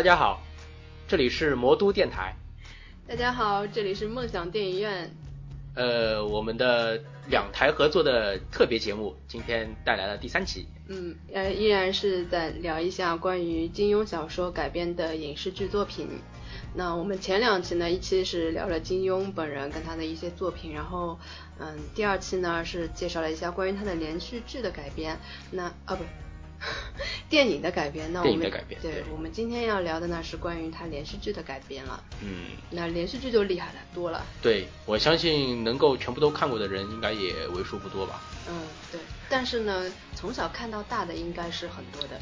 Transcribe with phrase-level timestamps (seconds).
[0.00, 0.40] 大家好，
[1.06, 2.34] 这里是魔都电台。
[3.06, 5.14] 大家好，这里是梦想电影院。
[5.74, 10.66] 呃，我们的两台合作的特别节目，今天带来了第三期。
[10.88, 16.08] 嗯，呃，依然是在聊一下关于金庸小说改编的影视剧作品。
[16.74, 21.18] 那我们前两期呢，一期是聊了金庸本人跟他的一些作品，然后，
[21.58, 25.18] 嗯，第二期呢是介绍了一下关于他的连续剧的改编。
[25.50, 26.02] 那啊不。
[27.28, 28.50] 电影的改编，那我们
[28.82, 32.02] 对我们今天要聊的呢是关于它连续剧的改编了。
[32.22, 34.24] 嗯，那连续剧就厉害了多了。
[34.42, 38.20] 对，我相信能够全部都看过的人应该也为数不多吧。
[38.48, 39.00] 嗯，对。
[39.28, 42.20] 但是呢，从小看到大的应该是很多的。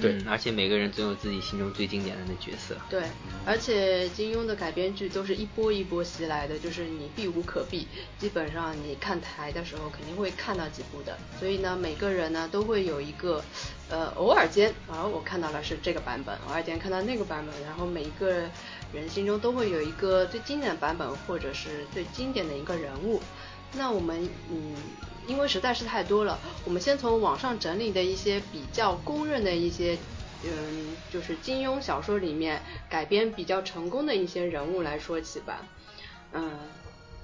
[0.00, 2.76] 对，而且每个人总有自己心中最经典的那角色。
[2.90, 3.02] 对，
[3.46, 7.86] 而且金庸的改编剧都是一波一波袭来的，就是你避无可避，
[8.18, 11.16] 基本上你看台的时候肯定会看到几部的。
[11.38, 13.42] 所以呢，每个人呢都会有一个，
[13.88, 18.50] 呃，偶尔间啊，我看到了是这个版本，偶尔间看到那个版本，然后每一个
[18.92, 23.22] 人心中都会有一个最经典的版本，或者是最经典的一个人物。
[23.72, 24.74] 那我们嗯。
[25.26, 29.98] 因为实在是太多了，我们先从网上整理的一些比较公认的一些，
[30.44, 35.58] 嗯，就是金庸小说里面改编比较成功的一些人物来说起吧。
[36.32, 36.50] 嗯，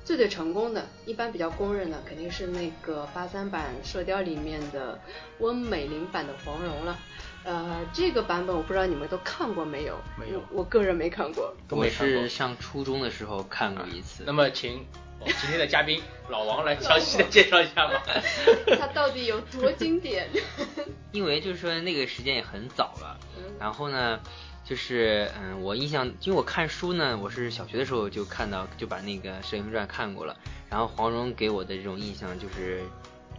[0.05, 5.01] 最最成功的，一般比较公认的肯定是那个八三版《射雕》里面的
[5.39, 6.99] 温美玲版的黄蓉了。
[7.45, 9.97] 呃，这个版本我不知道你们都看过没有？
[10.19, 11.53] 没有，我个人没看过。
[11.71, 14.23] 我是上初中的时候看过一次。
[14.27, 14.87] 那么，请。
[15.25, 18.03] 今天的嘉宾老王来详细的介绍一下吧。
[18.79, 20.29] 他到底有多经典？
[21.13, 23.19] 因为就是说那个时间也很早了，
[23.59, 24.19] 然后呢，
[24.65, 30.37] 就是嗯，我印象，因为我看书呢，我是小学的时候就看到就把那个《射雕传》看过了，
[30.71, 32.83] 然后黄蓉给我的这种印象就是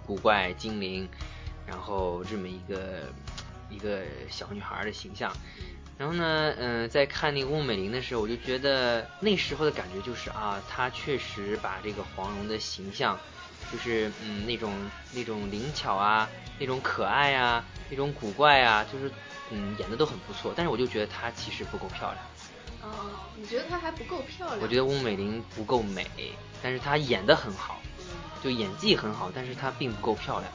[0.05, 1.09] 古怪精灵，
[1.65, 3.07] 然后这么一个
[3.69, 5.31] 一个小女孩的形象。
[5.97, 13.17] 然后呢，嗯，在看那个翁美玲的时候，我就觉得那时候的感觉就是啊，她确实把这个黄蓉的形象，
[13.71, 14.73] 就是嗯那种
[15.13, 16.27] 那种灵巧啊，
[16.59, 19.09] 那种可爱啊，那种古怪啊，就是
[19.51, 20.51] 嗯演的都很不错。
[20.55, 22.17] 但是我就觉得她其实不够漂亮。
[22.81, 24.59] 哦，你觉得她还不够漂亮？
[24.59, 26.05] 我觉得翁美玲不够美，
[26.61, 27.79] 但是她演的很好，
[28.43, 30.51] 就演技很好，但是她并不够漂亮。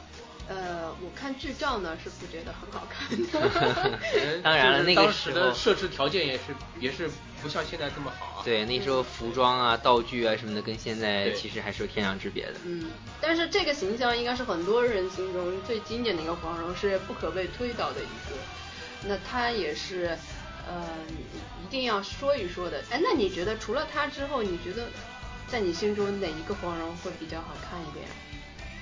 [0.49, 4.41] 呃，我看剧照呢是不觉得很好看的。
[4.43, 6.43] 当然了，那个时候设置条件也是
[6.81, 7.09] 也是
[7.43, 8.43] 不像现在这么好啊。
[8.45, 12.55] 对，那时候服装啊、道具啊什么的，跟现在其实还是有天壤之别的。
[12.65, 18.37] 嗯，但是这个形象应该是很多人心中最经典的一个黄蓉，是不可被推倒的一个。
[19.07, 20.17] 那他也是，
[20.67, 20.83] 呃，
[21.63, 22.83] 一定要说一说的。
[22.91, 24.89] 哎，那你觉得除了他之后，你觉得
[25.47, 28.07] 在你心中哪一个黄蓉会比较好看一点？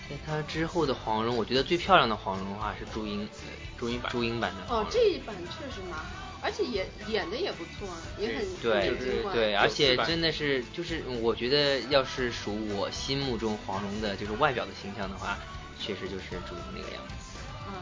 [0.08, 3.28] 在他之后的黄蓉，我觉得最漂亮的黄蓉的话是朱茵，
[3.76, 4.62] 朱茵版，朱茵版的。
[4.72, 6.06] 哦，这一版确实蛮好，
[6.42, 8.92] 而且演演的也不错，也很对
[9.32, 15.36] 对，而且真的是就是，我觉得要是数我心目中黄蓉的就是外表的形象的话，
[15.80, 17.14] 确实就是朱茵那个样子。
[17.68, 17.74] 嗯，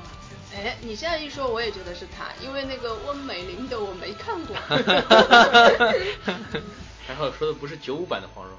[0.56, 4.56] 哎，你现在一说，我也觉得是她，因为那个温美玲的我没看过。
[7.06, 8.56] 还好说的不是九五版的黄蓉。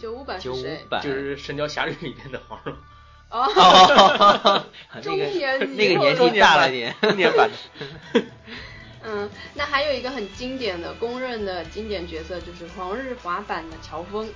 [0.00, 0.86] 九五版是谁？
[1.02, 2.74] 就是《神雕侠侣》里面的黄蓉。
[3.30, 4.64] 哦，
[5.02, 7.50] 中年那个年纪大了点，中年版。
[9.02, 14.28] 嗯，那还有一个很经典的、公认的经典角色，就是黄日华版的乔峰。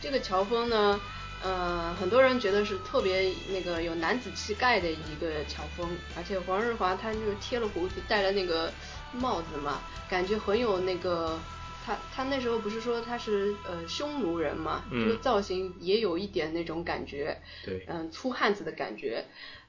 [0.00, 1.00] 这个乔峰呢，
[1.42, 8.72] 呃，很多人觉得是特别那个有男子气概的一个乔峰，而且黄日华他就是贴了胡子，戴了那个
[9.12, 11.38] 帽子嘛，感觉很有那个。
[11.86, 19.24] 他他那时候不是说他是呃匈奴人嘛，这个造型也有一点那种感觉，对，嗯，粗汉子的感觉，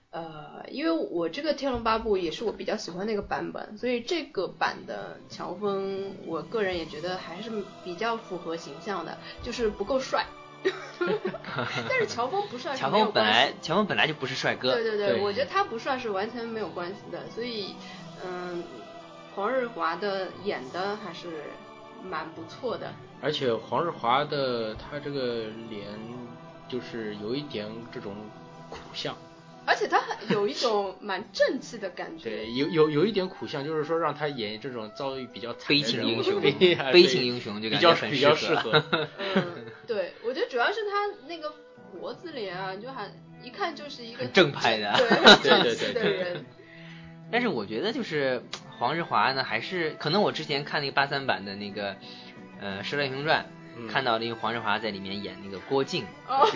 [0.09, 7.51] 呃，因为我这个《天龙八部》也是我比较喜欢那个版本，所以这个版的乔峰，我个人也觉得还是
[7.83, 10.25] 比较符合形象的，就是不够帅，
[11.87, 17.75] 但是乔峰不帅，乔峰本来乔峰本来就不是帅哥，对对对，我觉得他不帅是完全没有关系的，所以
[18.25, 18.63] 嗯，
[19.35, 21.43] 黄日华的演的还是。
[22.03, 22.91] 蛮不错的，
[23.21, 25.87] 而且黄日华的他这个脸
[26.69, 28.15] 就是有一点这种
[28.69, 29.15] 苦相，
[29.65, 32.29] 而且他有一种蛮正气的感觉。
[32.29, 36.41] 对，有有有一点苦相，就是说让他演这种遭遇比较 悲情英雄，
[36.91, 38.83] 悲情英雄就比较比较适合。
[39.35, 41.53] 嗯，对，我觉得主要是他那个
[41.99, 43.11] 国字脸啊，就很
[43.43, 44.93] 一看就是一个正派的，
[45.41, 46.45] 对对对的人。
[47.29, 48.41] 但是我觉得就是
[48.79, 51.95] 黄日华呢，还是可能我之前看那个八三版的那个
[52.61, 53.45] 呃《射雕英雄传》，
[53.91, 56.47] 看到那个黄日华在里面演那个郭靖，哦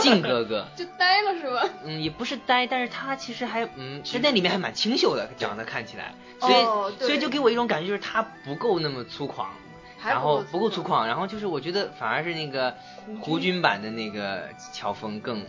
[0.00, 1.68] 靖哥哥， 就呆了是吧？
[1.84, 9.46] 嗯，也不是呆，但是他其实还嗯，其实那里面还蛮清秀的，长得看起来，所以、哦所以就给我一种感觉，就是他不够那么粗犷，
[10.04, 12.74] 然后不不够粗犷，然后就是我觉得反而是那个
[13.20, 15.44] 胡胡军版的那个乔峰更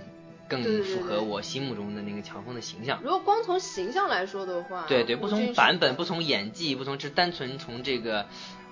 [0.48, 3.00] 更符合我心目中的那个乔峰的形象。
[3.04, 8.26] 如果光从形象来说的话，对对，不从版本，不从演技，不从只单纯从这个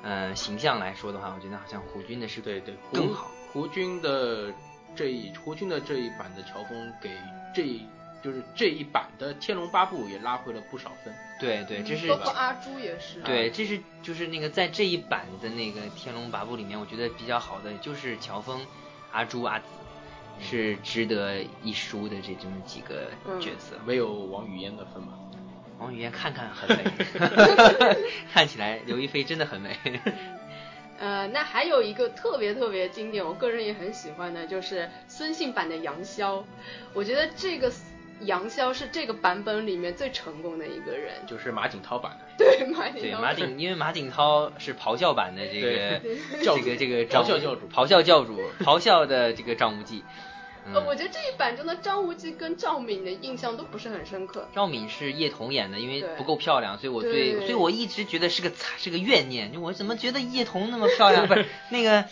[0.04, 3.32] 呃形象来说的话，我觉得好像胡军的是对对，更好。
[3.52, 4.54] 胡军的
[4.96, 7.12] 这一胡军的这一版的乔峰给
[7.54, 7.86] 这一
[8.24, 11.14] 就是这一版的《天龙八部》也拉回了不少分。
[11.40, 13.20] 对对，这是包括阿朱也是。
[13.22, 18.66] 对，这是就是那个在这一版的那个《天龙八部》里面，我觉得比较好的就是乔峰、
[19.12, 19.66] 阿朱、阿紫，
[20.40, 23.76] 是值得一输的这这么几个嗯角色。
[23.86, 25.14] 没有王语嫣的份吗？
[25.80, 26.84] 王语嫣看看很美，
[28.32, 29.76] 看起来刘亦菲真的很美。
[31.00, 36.46] 呃，那还有一个特别特别经典，我个人也很喜欢的，就是孙兴版的杨逍。
[36.94, 37.70] 我觉得这个
[38.26, 41.14] 杨逍是这个版本里面最成功的一个人。
[41.28, 42.26] 就是马景涛版的。
[42.38, 46.02] 对，马景对涛马景，因为马景涛是咆哮版的这个
[46.42, 50.04] 这个这个咆哮教主咆哮教主，咆哮的这个张无忌。
[50.74, 54.48] 呃，我嗯，觉得这一版中的张无忌跟赵敏的印象都不是很深刻。
[54.56, 62.06] 赵敏是叶童演的，因为不够漂亮，所以我对，对所以我一直觉得是个惨是个怨念，就我怎么觉得叶童那么漂亮， 不是那个，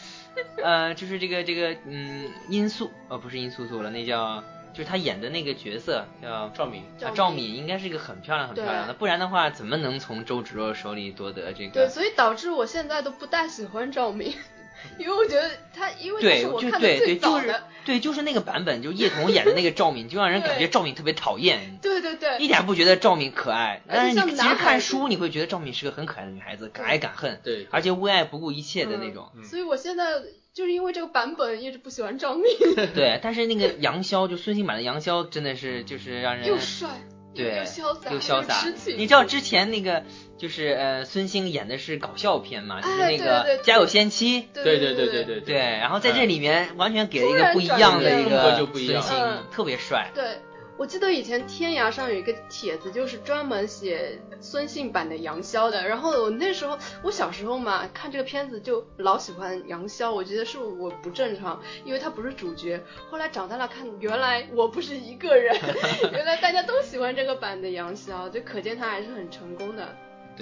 [0.61, 4.43] 呃，就是这个这个嗯，殷素，呃，不是殷素素了，那叫
[4.73, 6.83] 就是她演的那个角色叫赵敏。
[7.00, 14.33] 赵啊，赵敏敏应该是一个很漂亮很漂亮的，不然的话怎么能从周芷若手里夺得这个对，所以导致我现在都不大喜欢赵敏，
[14.97, 17.56] 因为我觉得他，因为对，是我就看的最对对，就是。
[17.83, 23.81] 对，就是那个版本，就叶童演的那个赵敏，就让人感觉赵敏特别讨厌，对对对，一点不觉得赵敏可爱。
[23.88, 27.68] 但是你其实看书，你会觉得赵敏是个很可爱的女孩子，敢爱敢恨，对。
[27.71, 29.13] 而且为爱不顾一切的那嗯。
[29.15, 29.31] 种。
[29.35, 29.44] 嗯。
[29.44, 30.21] 所以我现在
[30.53, 32.44] 就是因为这个版本一直不喜欢赵敏，
[32.94, 36.89] 对，但是那个 杨逍，就孙兴版的杨逍，真的是就是让人又帅
[37.33, 38.65] 对又潇洒又潇洒。
[38.98, 40.03] 你知道之前那个
[40.38, 44.42] 就是呃孙兴演的是搞笑片嘛，就是那个《家有仙妻》。
[44.53, 50.12] 对对对对对对对，然后在这里面完全给了一个不一样的一个孙兴嗯，特别帅。
[50.13, 50.42] 对，
[50.81, 55.88] 我记得以前天涯上有一个帖子，就是专门写孙姓版的杨逍的。
[55.88, 62.81] 然后我那时候，我小时候嘛，看这个片子就老喜欢杨逍，我觉得是我不正常，因为他不是主角。
[63.12, 65.56] 后来长大了看，原来我不是一个人，
[66.12, 69.88] 原来大家都喜欢这个版的杨逍，就可见他还是很成功的。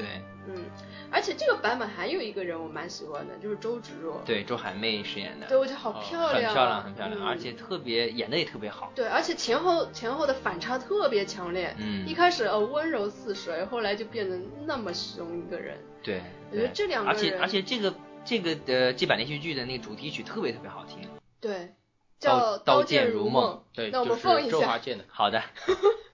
[0.01, 0.65] 对嗯，
[1.11, 4.19] 而且这个版本还有一个人我蛮喜欢的，就是周芷若。
[4.25, 8.91] 对，周海媚饰演的，对，我觉得好漂亮很，漂亮，很漂亮，嗯而且特别演的也特别好。
[8.95, 11.75] 对，而且前后前后的反差特别强烈。
[11.77, 15.77] 嗯一开始呃温柔似水，后来就变得那么凶一个人。
[16.01, 16.21] 对，
[16.51, 17.93] 我觉得这两个人而且而且这个
[18.25, 20.97] 这个的这版连续剧的那个主题曲特别特别好听。
[21.39, 21.73] 对，
[22.19, 23.63] 叫刀剑剑如梦梦。
[23.73, 24.51] 对，那我就是们放一下。
[24.51, 25.05] 周华健的。
[25.09, 25.43] 好的。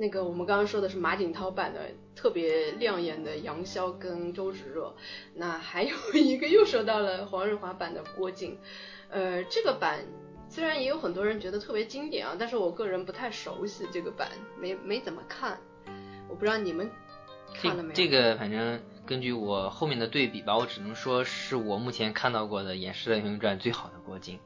[0.00, 4.96] 那那个我们刚刚说的是马景涛版的特别亮眼的杨逍跟周芷若，
[5.34, 8.58] 那还有 一个又说到了黄日华版的郭靖。
[9.10, 10.00] 呃，这个版
[10.48, 15.60] 虽然也有很多人觉得特别经典啊，但是我个人不太熟悉这个版，没没怎么看。
[16.28, 16.90] 我不知道你们
[17.54, 17.94] 看了没有？
[17.94, 24.40] 这这个反正根据我后面的对比吧，我只能说是我目前看到过的演《射雕英雄传》最好的郭靖。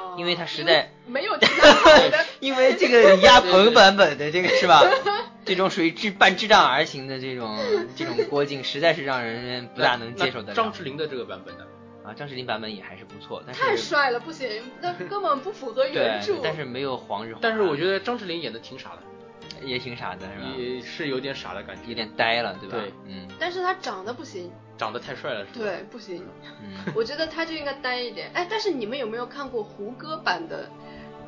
[0.00, 2.24] 哦因为他实在没有其他好 的。
[2.40, 4.82] 因为这个压鹏版本的这个是吧？
[5.44, 7.56] 这种属于智半智障儿型的这种
[7.96, 10.48] 这种郭靖，实在是让人不大能接受得了。
[10.48, 11.64] 那张智霖的这个版本呢？
[12.04, 14.48] 啊，张智霖版本也还是不错，但是太帅了，不行，
[14.80, 17.38] 那根本不符合原著。，但是没有黄日华。
[17.42, 20.52] 但是我觉得张智霖演的挺傻的，也挺傻的，是吧？
[20.58, 22.76] 也是有点傻的感觉，有点呆了，对吧？
[22.80, 25.50] 对嗯但是他长得不行，长得太帅了，是吧？
[25.58, 26.22] 对，不行。
[26.62, 28.30] 嗯，我觉得他就应该呆一点。
[28.34, 30.68] 哎，但是你们有没有看过胡歌版的，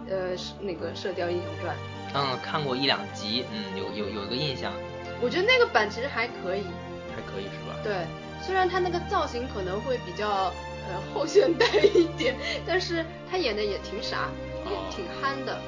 [0.08, 1.74] 呃，那个《射雕英雄传》？
[2.14, 4.72] 嗯，看过一两集，嗯，有有有一个印象。
[5.20, 6.64] 我觉得那个版其实还可以。
[7.14, 7.74] 还可以是吧？
[7.82, 8.06] 对，
[8.40, 10.52] 虽然他那个造型可能会比较
[10.88, 14.28] 呃后现代一点，但是他演的也挺傻，
[14.64, 15.60] 也哦挺憨的。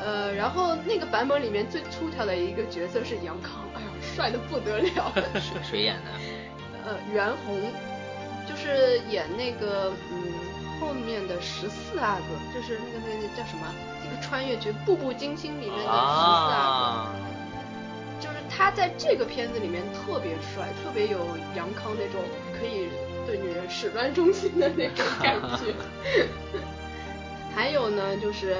[0.00, 5.12] 呃，然后那个版本里面最出挑的一个角色是杨康，哎呀，帅的不得了。
[5.34, 6.10] 谁谁演的？
[6.88, 7.70] 呃，袁弘，
[8.48, 10.32] 就是演那个嗯
[10.80, 13.66] 后面的十四阿哥，就是那个那个叫什么？
[14.02, 21.18] 一个穿越剧《步步惊心》里面的十四阿啊，哥，就是他在这个片子里面特别帅，特别有
[21.54, 22.22] 杨康那种
[22.58, 22.88] 可以
[23.26, 25.74] 对女人始乱终弃的那种感觉。
[27.54, 28.56] 还有呢，就是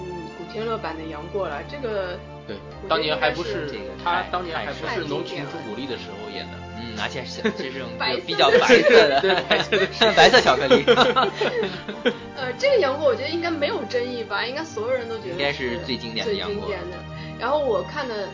[0.00, 0.06] 嗯
[0.38, 2.56] 古天乐版的杨过了，这个对
[2.88, 3.70] 当年还不是
[4.02, 6.56] 他当年还不是帅浓情朱古力的时候演的，
[6.96, 10.84] 嗯，而且是是 这种白色的比较白色的，对白色的白色巧克力，
[12.36, 16.96] 呃，这个杨过我觉得应该没有争议吧，应该所有人都觉得应该是最经典的最杨过经典的。
[17.38, 18.28] 然后我看的，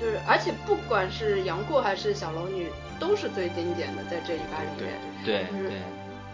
[0.00, 2.68] 就是而且不管是杨过还是小龙女，
[3.00, 4.94] 都是最经典的，在这一版里面，
[5.24, 5.78] 对就是对，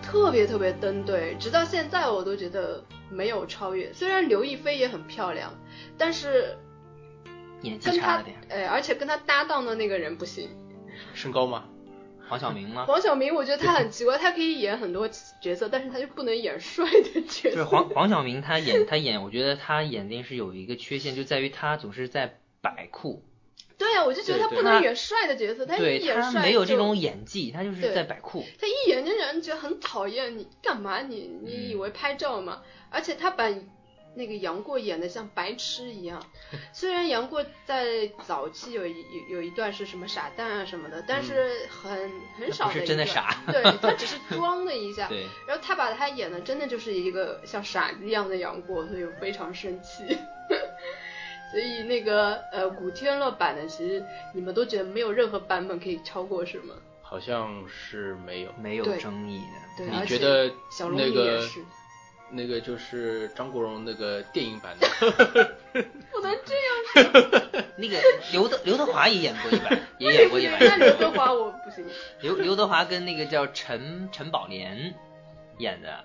[0.02, 3.92] 特别特别登对，直到现在我都觉得没有超越。
[3.92, 5.52] 虽然刘亦菲也很漂亮，
[5.96, 6.58] 但是
[7.62, 8.37] 演技跟她差了点。
[8.50, 10.50] 哎，而且跟她搭档的那个人不行。
[11.14, 11.64] 身高吗？
[12.28, 12.85] 黄晓明吗？
[12.87, 17.50] 黄晓明，我觉得他很奇怪，他可以演很多角色，但是他就不能演帅的角色。
[17.50, 23.25] 就是黄黄晓明他演 他演，我觉得他演电视有一个缺陷，就在于他总是在摆酷，
[23.76, 28.45] 对呀、我就觉得他不能演帅的角色，他对一演帅他没有这种演技，他就是在摆酷。
[28.61, 31.00] 他一演就让人觉得很讨厌，你干嘛？
[31.02, 32.62] 你你以为拍照吗？
[32.90, 33.49] 而且他把
[34.14, 36.22] 那个杨过演的像白痴一样。
[36.72, 38.94] 虽然杨过在早期有一
[39.28, 45.06] 有有一段是什么傻蛋啊什么的，但是很、很少不是真的傻对他只是装了一下。
[45.10, 50.04] 对，然后他把他演的真的就是一个像傻子一样的杨过，所以我非常生气。
[51.52, 56.74] 所以那个呃古天乐版的，其实你们都觉得没有任何版本可以超过，是吗？
[57.02, 58.52] 好像是没有。
[58.56, 59.84] 没有争议的。
[59.84, 61.64] 对，你而且觉得小龙那个女也是，
[62.30, 64.87] 那个就是张国荣那个电影版的，
[66.12, 67.60] 不能这样说。
[67.76, 67.99] 那个
[68.32, 70.87] 刘德刘德华也演过一版， 也演过一行不行，那。
[70.87, 71.84] 刘德华我不行。
[72.20, 74.94] 刘刘德华跟那个叫陈陈宝莲
[75.58, 76.04] 演的，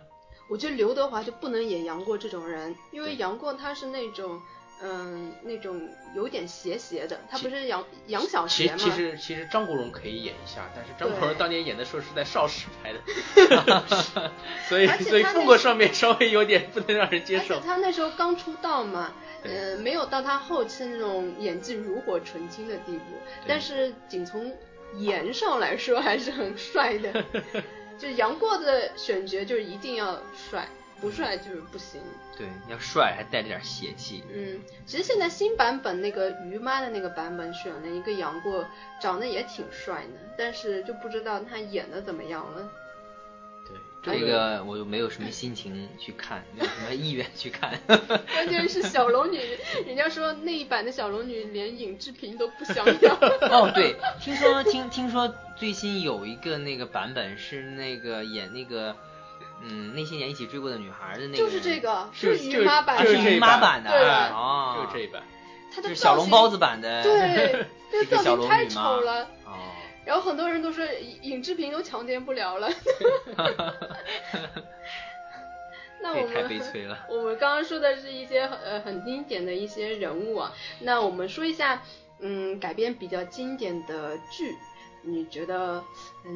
[0.50, 4.42] 我觉得刘德华就不能演杨过这种人，因为杨过他是那种
[4.82, 8.78] 嗯，那种有点邪邪的，他不是杨杨小邪吗？
[8.78, 13.84] 其实其实张国荣可以演一下，但是张国荣当年演的时候是在邵氏拍的，
[14.68, 17.60] 所以所以风格上面稍微有点不能让人接受。
[17.62, 19.14] 他那时候刚出道嘛，
[19.44, 23.04] 嗯，没有到他后期那种演技炉火纯青的地步，
[23.48, 24.54] 但是仅从
[24.98, 27.24] 颜上来说还是很帅的。
[27.98, 30.68] 就杨过的选角就是一定要帅。
[31.06, 32.02] 不帅就是不行，
[32.36, 34.24] 对，要帅还带着点邪气。
[34.34, 38.66] 嗯，其实现在新版本那个于妈的那个版本选了一个杨过，
[39.00, 42.68] 长得也挺帅的，但是就不知道他演的怎么样了。
[43.68, 47.80] 对，这个我又没有什么心情去看， 没有什么意愿去看。
[47.86, 49.40] 关键是小龙女，
[49.86, 53.14] 人家说那一版的小龙女连尹志平都不想要。
[53.52, 58.96] 哦，对，听说听听说最新有一个那个版本是那个演那个。
[59.62, 63.92] 嗯，那些年一起追过的女孩的那个，就是这个，是姨妈版，是姨妈版的，
[64.34, 65.24] 哦，就是这一版，
[65.84, 69.54] 是小笼包子版的，对， 这个造型太丑了，哦，
[70.06, 70.86] 然后很多人都说
[71.22, 72.70] 尹志平都强奸不了了
[76.02, 77.00] 那我们太悲催了。
[77.10, 81.82] 我们刚刚说的是一些呃很经典的一些人物啊，那我们说一下，
[82.20, 84.56] 嗯，改编比较经典的剧，
[85.02, 85.84] 你觉得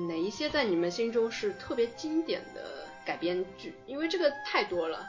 [0.07, 2.78] 哪一些在你们心中是特别经典的？
[3.09, 5.03] 改编剧，因为这个太多了，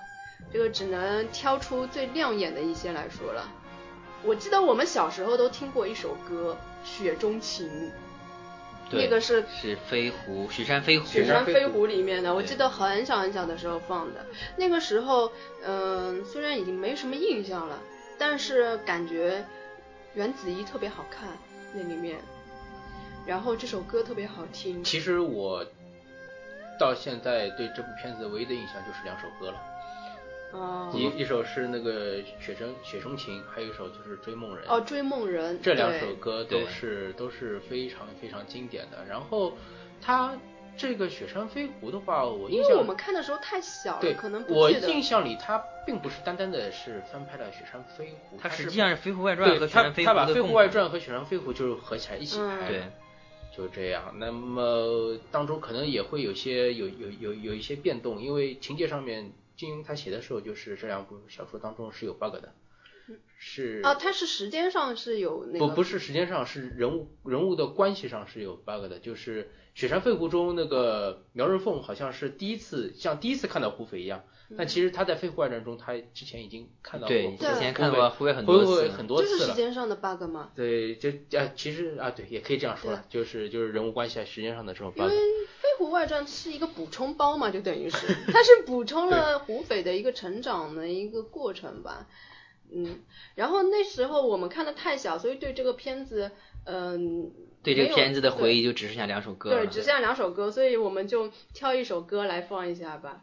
[0.50, 3.46] 这个只能挑出最亮眼的一些来说了。
[4.24, 6.56] 我记得我们小时候都听过一首歌
[6.88, 7.68] 《雪中情》，
[8.90, 14.24] 那个是是飞狐《雪山飞狐》《雪山飞狐》里面的，我记得很小很小的时候放的。
[14.56, 15.30] 那个时候，
[15.62, 17.78] 嗯，虽然已经没什么印象了，
[18.16, 19.44] 但是感觉
[20.14, 21.28] 袁子怡特别好看
[21.74, 22.18] 那里面，
[23.26, 24.82] 然后这首歌特别好听。
[24.82, 25.66] 其实我。
[26.80, 29.60] 到现在对这部片子唯一的印象就是两首歌了，
[30.52, 34.64] 哦，一一首是那个《雪中雪中情》，还有一首就是《追梦人》。
[34.68, 39.04] 哦，《追梦人》这两首歌都是都是非常非常经典的。
[39.06, 39.52] 然后
[40.00, 40.34] 它
[40.74, 52.80] 这个《雪山飞狐》的话，我印象我们看的时候太小了，对，可能我印象里它并不是单单的是翻拍了《雪山飞狐》，它实际上是《飞狐外传》和《雪山飞狐》它把《飞狐外传》和《雪山飞狐》就是合起来一起拍的。
[53.56, 62.54] 就这样，那么当中可能也会有些有有有有一些变动，因为情节上面金庸他写的时候就是这两部小说当中是有 bug 的，
[63.38, 74.24] 是啊，他是时间上是有那个不不是时间上是人物人物的关系上是有 bug 的，就是《雪山飞狐》中那个苗人凤好像是第一次像第一次看到胡斐一样。
[74.56, 79.38] 但其实他在《飞狐外传》中，他之前已经看到过，对，之前看过胡斐很多次，很多次了。
[79.38, 80.50] 这是时间上的 bug 吗？
[80.54, 85.02] 对，就啊，其实啊，对，也可以这样说了，就是就是人物关系时间上的这种 bug。
[85.02, 85.14] 因为
[85.58, 87.96] 《飞狐外传》是一个补充包嘛，就等于是
[88.32, 92.06] 它是补充了胡斐的一个成长的一个过程吧。
[92.72, 93.00] 嗯，
[93.34, 96.30] 然后那时候我们看的太小，所以对这个片子，
[96.64, 97.30] 嗯，
[97.62, 99.56] 对这个片子的回忆就只剩下两首歌了。
[99.56, 103.22] 对，只剩下两首歌，所以我们就挑一首歌来放一下吧。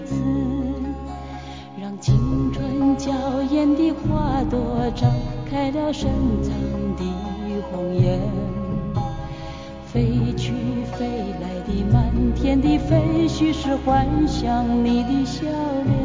[3.01, 5.11] 娇艳的花朵张
[5.49, 6.07] 开了深
[6.43, 6.53] 藏
[6.95, 7.03] 的
[7.71, 8.19] 红颜，
[9.87, 10.53] 飞去
[10.93, 11.07] 飞
[11.41, 15.47] 来的满天的飞絮是幻想你的笑
[15.83, 15.97] 脸。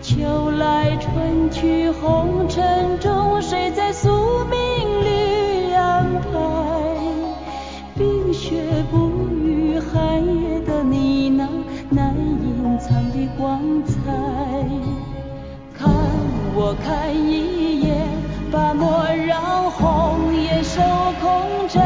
[0.00, 4.08] 秋来春去红尘中，谁在宿
[4.46, 6.30] 命里安排？
[7.94, 9.17] 冰雪不
[16.60, 18.04] 我看一眼，
[18.50, 20.82] 把莫让红颜守
[21.20, 21.80] 空枕。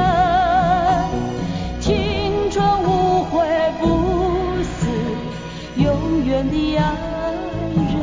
[1.79, 3.47] 青春无悔
[3.79, 4.87] 不死，
[5.77, 6.83] 永远的爱
[7.77, 8.01] 人。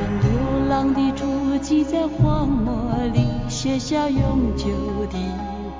[0.22, 0.30] 流
[0.70, 4.68] 浪的足迹在荒漠里写下永久
[5.12, 5.18] 的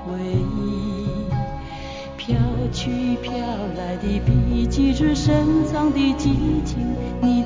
[0.05, 1.09] 回忆。
[2.15, 2.37] 飘
[2.71, 3.33] 去飘
[3.75, 6.77] 来的笔迹是深藏的激情。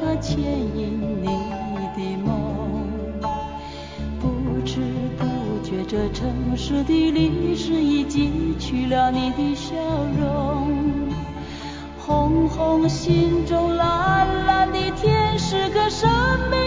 [0.00, 1.26] 它牵引你
[1.96, 2.28] 的梦。
[4.20, 4.80] 不知
[5.16, 5.24] 不
[5.64, 9.74] 觉，这城市的历史已记取了你的笑
[10.20, 10.68] 容。
[11.98, 16.08] 红红心中，蓝蓝的天，是个生
[16.50, 16.58] 命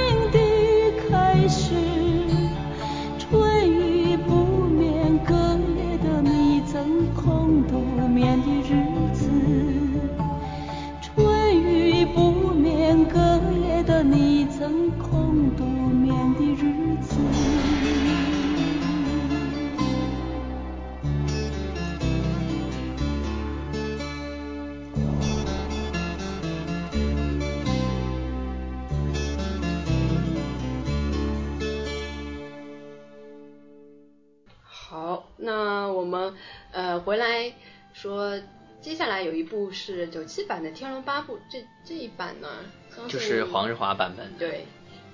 [38.01, 38.35] 说，
[38.81, 42.47] 接下来有一部是九七版的《天龙八部》，这这一版呢，
[42.89, 44.39] 相信就是黄日华版本的。
[44.39, 44.65] 对，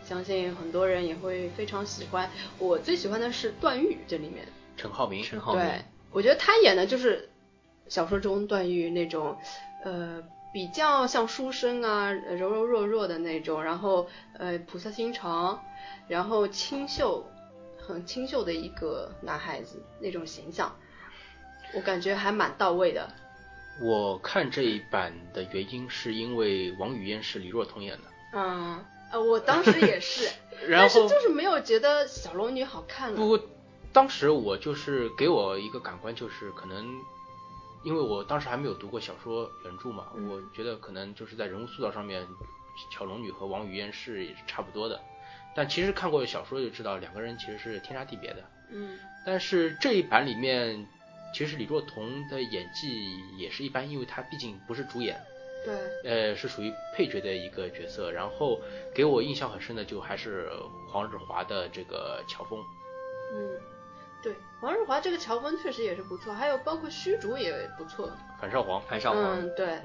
[0.05, 2.29] 相信很多人也会非常喜欢。
[2.57, 4.47] 我最喜欢的是段誉这里面，
[4.77, 7.27] 陈浩民，陈浩民对，我觉得他演的就是
[7.89, 9.37] 小说中段誉那种，
[9.83, 10.23] 呃，
[10.53, 14.07] 比较像书生啊，呃柔柔弱弱的那种，然后
[14.39, 15.61] 呃菩萨心肠，
[16.07, 17.29] 然后清秀，
[17.77, 20.73] 很清秀的一个男孩子那种形象，
[21.77, 23.07] 我感觉还蛮到位的。
[23.79, 30.27] 我看这一版的原因是因为王语嫣是李若彤演的，嗯，呃，我当时也是，
[30.67, 33.15] 然但是后就是没有觉得小龙女好看了。
[33.15, 33.39] 不，
[33.93, 36.99] 当时我就是给我一个感官，就是可能，
[37.83, 42.27] 因为我当时还没有读过小说原著嘛，嗯我觉得可能就是在人物塑造上面，
[42.91, 44.99] 小龙女和王语嫣是也是差不多的，
[45.55, 48.43] 但其实看过小说就知道两个人其实是天差地别的。
[48.71, 50.87] 嗯但是这一版里面，
[51.37, 55.15] 其实李若彤的演技也是一般，因为她毕竟不是主演，
[55.63, 58.11] 对，呃，是属于配角的一个角色。
[58.11, 58.59] 然后
[58.91, 60.49] 给我印象很深的就还是
[60.91, 62.59] 黄日华的这个乔峰。
[63.35, 63.51] 嗯，
[64.23, 68.09] 对，黄日华这个乔峰确实也是不错，还有包括虚竹也不错。
[68.41, 69.77] 樊少皇，樊少皇，嗯，对，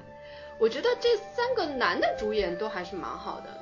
[0.59, 3.61] 我觉得这三个男的主演都还是蛮好的，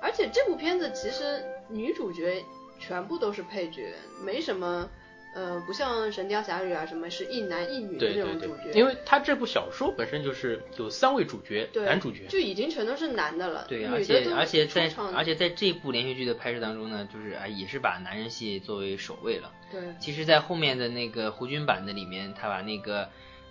[0.00, 2.42] 而且这部片子其实女主角
[2.80, 3.92] 全部都是配角，
[4.24, 4.88] 没什么，
[5.36, 12.26] 呃，不像《神雕侠侣》啊什么是一男一女的这种主角，，因为他这部小说本身就是有三位主角，对男主角。
[12.26, 19.52] 就已经全都是男的了，对，而且而且在而且在这部连续剧的拍摄当中呢，就是啊也是把男人戏作为首位了。
[19.70, 23.06] 对，其实，在后面的那个胡军版的里面，他把那个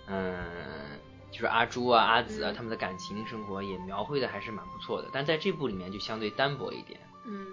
[0.08, 0.34] 嗯，
[1.30, 6.98] 就是阿朱啊、阿紫啊嗯他们的感情生活也描绘的还是蛮不错的，但在这部里面就相对单薄一点。
[7.26, 7.46] 嗯，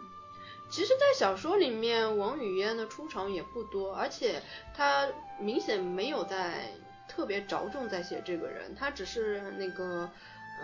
[0.73, 4.41] 其实，在小说里面，王语嫣的出场也不多，而且
[4.73, 5.07] 她
[5.39, 6.71] 明显没有在
[7.07, 10.09] 特别着重在写这个人，她只是那个，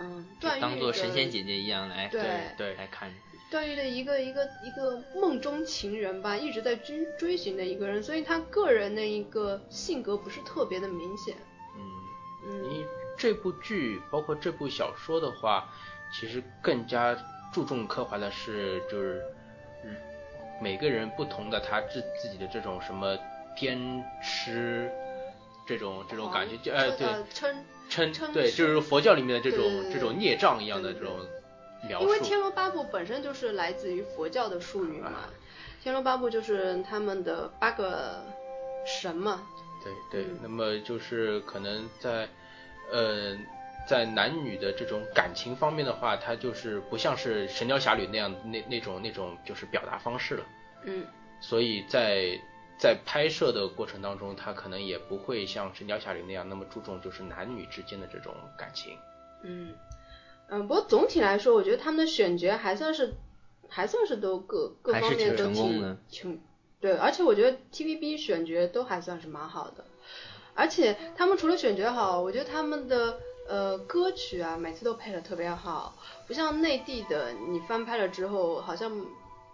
[0.00, 2.22] 嗯，段誉当做的神仙姐姐一样来对
[2.58, 3.08] 对来看。
[3.52, 11.36] 段誉的一个一个一个梦中情人吧，一直在追追寻的一个人，所以他个人的一个性格不是特别的明显。
[11.76, 11.82] 嗯，
[12.46, 12.84] 嗯你
[13.16, 15.68] 这部剧包括这部小说的话，
[16.12, 17.16] 其实更加
[17.52, 19.39] 注重刻画的是就是嗯
[20.60, 23.18] 每个人不同的他自自己的这种什么
[23.56, 24.90] 偏吃
[25.66, 27.54] 这种这种感觉，就哎对呃嗔
[27.90, 31.16] 嗔嗔对，就是佛教里面的这种这种孽障一样的这种
[31.88, 32.18] 描述因为《。
[32.22, 35.12] 天龙八部》本身就是来自于佛教的术语嘛，
[35.82, 38.22] 天龙八部》就是他们的八个
[38.86, 39.42] 神嘛。
[39.82, 42.28] 对对嗯，那么就是可能在
[42.92, 43.34] 呃
[43.86, 50.46] 在男女的这种感情方面的话，它就是不像是《神雕侠侣》那样那那种那种就是表达方式了。
[50.84, 51.04] 嗯
[51.40, 52.38] 所以在
[52.78, 58.96] 在拍摄的过程当中，他可能也不会像《神雕侠侣》那样那么注重就是男女之间的这种感情。
[59.42, 59.74] 嗯
[60.48, 63.14] 嗯，不过总体来说，我觉得他们的选角还算是
[63.68, 66.42] 还算是都各各还是挺方面都成功的挺挺
[66.80, 69.84] 对，而且我觉得 TVB 选角都还算是蛮好的，
[70.54, 73.18] 而且他们除了选角好，我觉得他们的
[73.50, 75.94] 呃歌曲啊每次都配的特别好，
[76.26, 78.90] 不像内地的你翻拍了之后好像。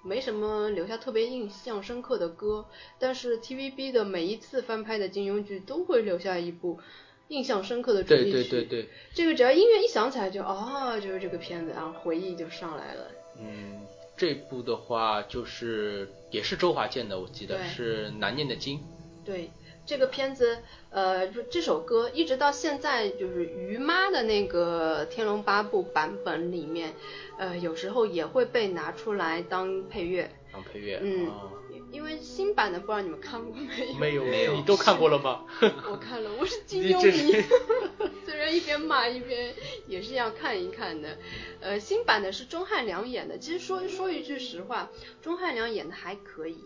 [0.02, 2.64] 没什么留下特别印象深刻的歌，
[2.96, 6.78] 但是 TVB 的每一次翻拍的金庸剧都会留下一部
[7.26, 8.30] 印象深刻的主题曲。
[8.30, 13.10] 对对对对，这个只要音乐一响起来就哦，就是这个片子，然后回忆就上来了。
[13.40, 13.84] 嗯，
[14.16, 18.78] 这部的话就是也是周华健的，我记得是《难念的经》。
[19.24, 19.50] 对
[19.86, 20.58] 这个片子，
[20.90, 26.94] 呃，就这首歌一直到现在，就是于妈的那个《天龙八部》版本里面，
[27.38, 30.30] 呃，有时候也会被拿出来当配乐。
[30.52, 30.98] 当配乐。
[31.02, 31.52] 嗯哦，
[31.92, 33.94] 因为新版的不知道你们看过没有？
[33.96, 35.44] 没有没有你都看过了吗？
[35.88, 37.44] 我看了，我是金你这庸迷是，
[38.26, 39.54] 虽然一边骂一边
[39.86, 41.16] 也是要看一看的。
[41.60, 44.90] 呃，新版的是钟汉良演的，其实说说一句实话，
[45.22, 46.64] 钟汉良演的还可以，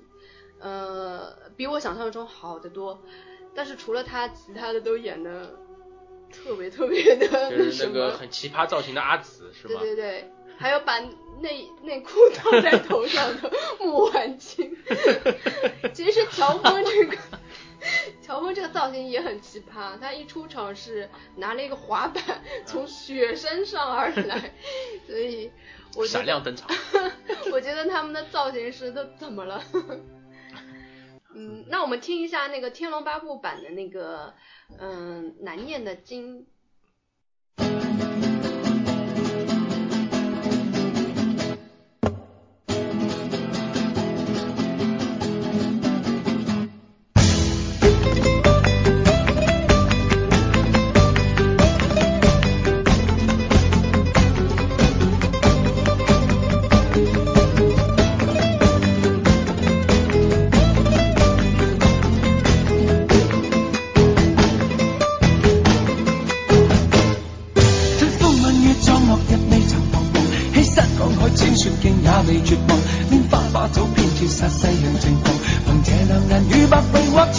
[0.60, 3.02] 呃，比我想象中好得多。
[3.54, 5.58] 但是除了他，其他的都演的
[6.32, 9.82] 特别特别的就是那个很奇葩造型的阿紫是对吗？
[9.82, 11.00] 对对，还有把
[11.40, 14.76] 内内裤套在头上的穆婉清，
[15.92, 17.16] 其实乔峰这个
[18.22, 22.22] 乔峰这个造型也很奇葩，他一出场是拿了一个滑板
[22.64, 24.52] 从雪山上而来，
[25.08, 25.50] 所以
[25.96, 26.68] 我闪亮登场。
[27.50, 29.60] 我觉得他们的造型师都怎么了？
[31.34, 34.34] 嗯，那我们听一下那个《天龙八部》版的那个，
[34.78, 36.46] 嗯，难念的经。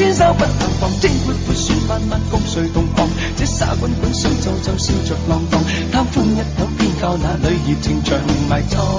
[0.02, 5.62] 千守不能忘正本本书漫漫共谁同航这沙滚滚水皱皱笑着浪荡
[5.92, 8.91] 贪欢一饷偏教那女儿情长埋葬。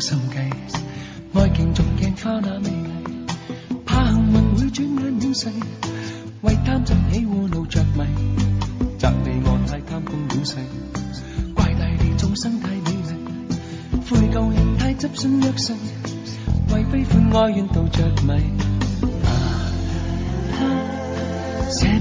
[0.00, 0.50] 心計，
[1.34, 3.26] 愛競逐鏡花那美丽，
[3.84, 5.50] 怕幸运会转眼遠逝，
[6.42, 8.04] 為貪真起污惱着迷，
[8.98, 10.56] 责你我太贪功戀世，
[11.54, 12.92] 怪大地众生太美丽，
[14.08, 15.72] 悔舊人太执信约誓，
[16.72, 18.32] 为悲欢哀怨妒着迷。
[19.24, 19.28] 啊
[20.52, 20.62] 啊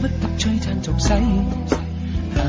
[0.02, 1.14] 不得璀璨俗世。
[2.34, 2.40] 啊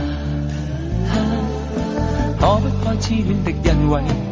[2.39, 4.28] 躲不開痴恋的欣慰。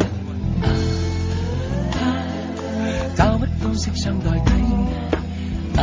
[3.77, 5.81] 色相代替。
[5.81, 5.83] 啊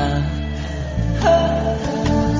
[1.24, 1.28] 啊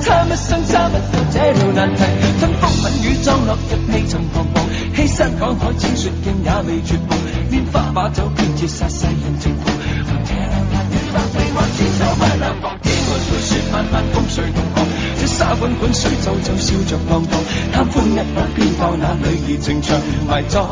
[0.02, 2.02] 參一生差不到這條難題，
[2.38, 7.16] 吞風吻雨裝落日未曾彷徨，欺山赶海淺雪徑也未絕望，
[7.50, 14.84] 拈花把酒偏折殺世人情狂，憑這兩眼與百臂或千手不兩防，天滿會雪漫漫風隨同航，
[15.18, 17.32] 这沙滾滾水皱皱笑着浪蕩，
[17.72, 20.68] 貪歡一晌偏教那裏熱情长埋葬。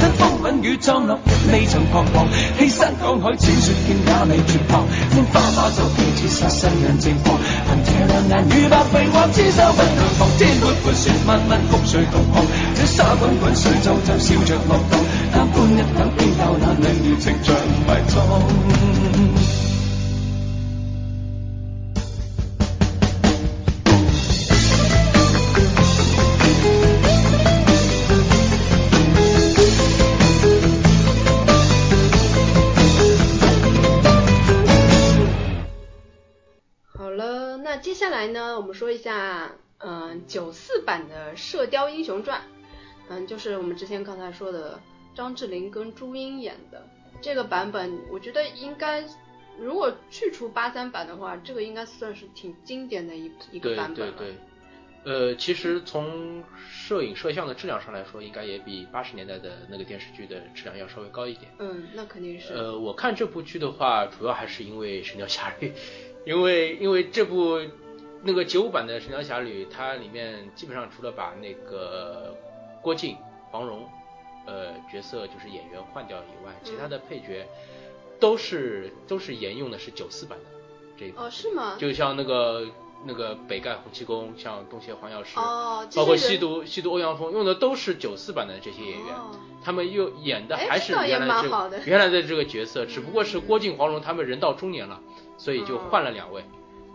[0.00, 2.26] 吞风吻雨裝落日未曾彷徨，
[2.58, 4.82] 欺山赶海千雪徑也未绝望，
[5.12, 12.42] 拈花把酒偏折殺世人情狂，凭这两眼与百臂或千手不能防，天阔阔雪漫漫風隨同航，
[12.74, 14.98] 这沙滚滚水皱皱笑着浪荡。
[15.32, 17.54] 贪欢一晌偏教那女儿情长
[17.86, 18.89] 埋葬。
[38.60, 42.38] 我们说一下，嗯、九四版的《射雕英雄传》，
[43.08, 44.78] 嗯，就是我们之前刚才说的
[45.14, 46.86] 张智霖跟朱茵演的
[47.22, 49.02] 这个版本，我觉得应该，
[49.58, 54.12] 如果去除八三版的话，这个应该算是挺经典的一一个版本了。
[54.18, 54.36] 对对，
[55.04, 61.50] 呃，其实从摄影摄像的质量上来说，应该也比八十年代的那个电视剧的质量要稍微高一点。
[61.60, 62.52] 嗯，那肯定是。
[62.52, 65.68] 呃，我看这部剧的话，主要还是因为《神雕侠侣》，
[66.26, 67.58] 因为因为这部
[68.22, 72.36] 那个九五版的《神雕侠侣》，它里面基本上除了把那个
[72.82, 73.16] 郭靖、
[73.50, 73.88] 黄蓉
[74.46, 77.46] 呃角色就是演员换掉以外，其他的配角
[78.18, 80.44] 都是都是沿用的是九四版的
[80.98, 81.76] 这一部哦，是吗？
[81.78, 82.66] 就像那个
[83.06, 89.30] 那个北丐洪七公，像东邪黄药师，哦包括西毒西毒欧阳锋，用的都是九四版的这些演员，哦。
[89.62, 91.82] 他们又演的哎还是原来的。
[91.84, 95.00] 原来的这个角色，只不过是郭靖、黄蓉他们人到中年了，
[95.36, 95.80] 所以就嗯。
[95.90, 96.42] 换了两位，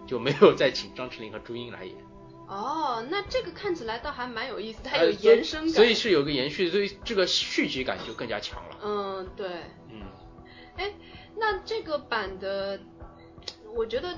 [0.05, 1.95] 就没有再请张智霖和朱茵来演。
[2.47, 5.71] 哦，那这个看起来倒还蛮有意思，它有延伸感。
[5.71, 8.77] 所以是有个延续，所以这个续集感就更加强了。
[8.83, 9.47] 嗯，对。
[9.89, 10.01] 嗯，
[10.77, 10.93] 哎，
[11.35, 12.79] 那这个版的，
[13.75, 14.15] 我觉得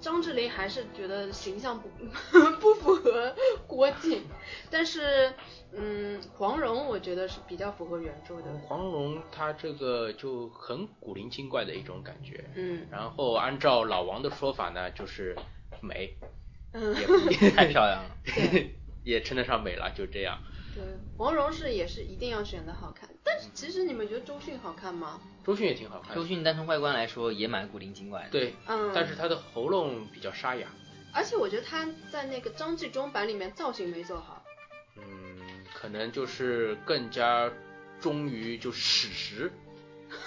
[0.00, 1.88] 张智霖还是觉得形象不
[2.60, 3.34] 不符合
[3.66, 4.22] 郭靖，
[4.70, 5.32] 但是
[5.72, 8.44] 嗯，黄蓉我觉得是比较符合原著的。
[8.66, 12.44] 黄蓉她这个就很古灵精怪的一种感觉。
[12.54, 15.36] 嗯然后按照老王的说法呢，就是
[15.80, 16.16] 美，
[16.72, 16.94] 嗯，
[17.40, 18.10] 也太漂亮了。
[19.02, 20.38] 也称得上美了，就这样。
[20.76, 20.84] 对，
[21.16, 25.18] 黄蓉是也是一定要选的好看，但是其实你们觉得周迅好看吗？
[25.44, 28.28] 周迅也挺好看，周迅单从外观来说也蛮古灵精怪的。
[28.30, 30.68] 对，嗯但是她的喉咙比较沙哑。
[31.14, 34.44] 而且我觉得她在那个张纪中版里面造型没做好。
[34.98, 35.02] 嗯，
[35.72, 37.50] 可能就是更加
[37.98, 39.50] 忠于就史实，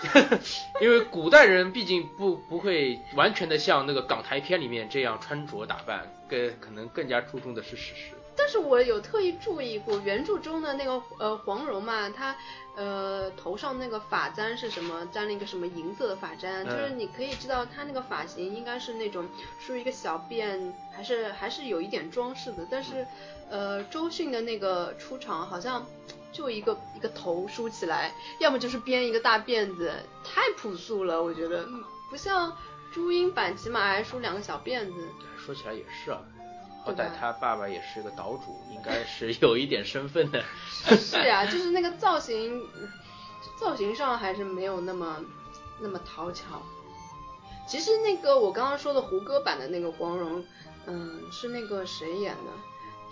[0.81, 8.13] 因为古代人毕竟不不会完全的像那个港台片里面这样穿着打扮，更可能更加注重的是史实。
[8.39, 12.33] 但是我有特意注意过原著中的那个呃黄蓉嘛，她
[12.75, 15.05] 呃头上那个发簪是什么？
[15.11, 19.27] 粘了一个什么银色的发簪，嗯就是你可以知道她那个发型应该是那种
[19.59, 22.65] 梳一个小辫，还是还是有一点装饰的。
[22.71, 23.05] 但是
[23.49, 25.85] 呃周迅的那个出场好像
[26.31, 29.91] 就一个一个头梳起来，要么就是编一个大辫子，
[30.23, 32.55] 太朴素了，我觉得嗯不像
[32.93, 34.93] 朱茵版，起码还梳两个小辫子。
[35.37, 36.21] 说起来也是啊，
[36.93, 40.43] 他爸爸也是个岛主，应该是有一点身份的。
[40.97, 42.61] 是啊、就是那个造型，
[43.59, 45.23] 造型上还是没有那么
[45.79, 46.61] 那么讨巧。
[47.67, 50.43] 其实那个我刚刚说的胡歌版的那个黄蓉，
[50.87, 52.51] 嗯，是那个谁演的？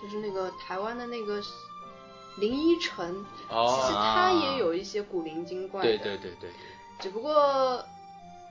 [0.02, 1.42] 就是那个台湾的那个
[2.38, 6.52] 林依晨，哦其实她也有一些古灵精怪对对对对，
[7.00, 7.84] 只不过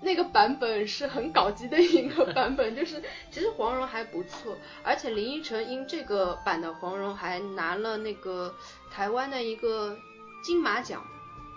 [0.03, 8.55] 那个版本是很搞基的一个版本， 就是其实黄蓉还不错，而且林依晨因这个版的黄蓉还拿了那个
[8.91, 9.97] 台湾的一个
[10.43, 11.05] 金马奖，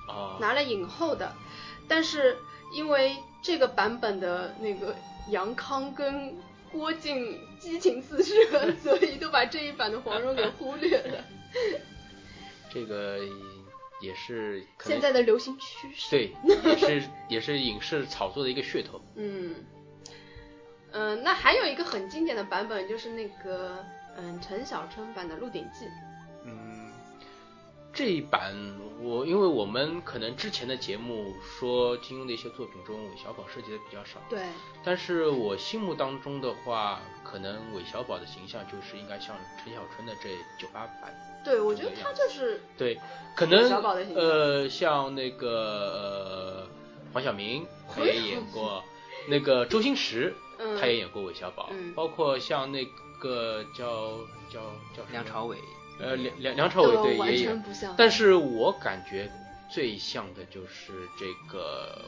[0.07, 1.33] 哦，拿了影后的，
[1.87, 2.37] 但是
[2.73, 4.95] 因为这个版本的那个
[5.29, 6.35] 杨康跟
[6.71, 11.23] 郭靖激情四射， 所以都把这一版的黄蓉给忽略了。
[12.71, 13.19] 这个
[14.01, 16.09] 也是现在的流行趋势。
[16.09, 19.01] 对，也是 也是影视炒作的一个噱头。
[19.15, 19.55] 嗯，
[20.91, 23.83] 嗯、那还有一个很经典的版本，就是那个
[24.17, 25.85] 嗯陈小春版的《鹿鼎记》。
[27.89, 28.53] 嗯，这一版
[29.01, 34.43] 我因为我们可能之前的节目说金庸的一些作品中韦小宝涉及的比较少，对，
[34.83, 41.13] 但是我心目当中的话，可能韦小宝的形象就是应该像陈小春的这九八版。
[41.43, 42.99] 对，我觉得他就是对，
[43.35, 46.67] 可能小宝的形象呃像那个呃
[47.13, 48.83] 黄晓明他也演过，
[49.29, 52.85] 那个周星驰嗯他也演过韦小宝，嗯包括像那
[53.21, 54.17] 个叫
[54.51, 54.59] 叫
[54.93, 55.57] 叫什么梁朝伟，
[55.99, 57.93] 呃梁梁梁朝伟对也演，全不像。
[57.97, 59.31] 但是我感觉
[59.69, 62.01] 最像的就是这个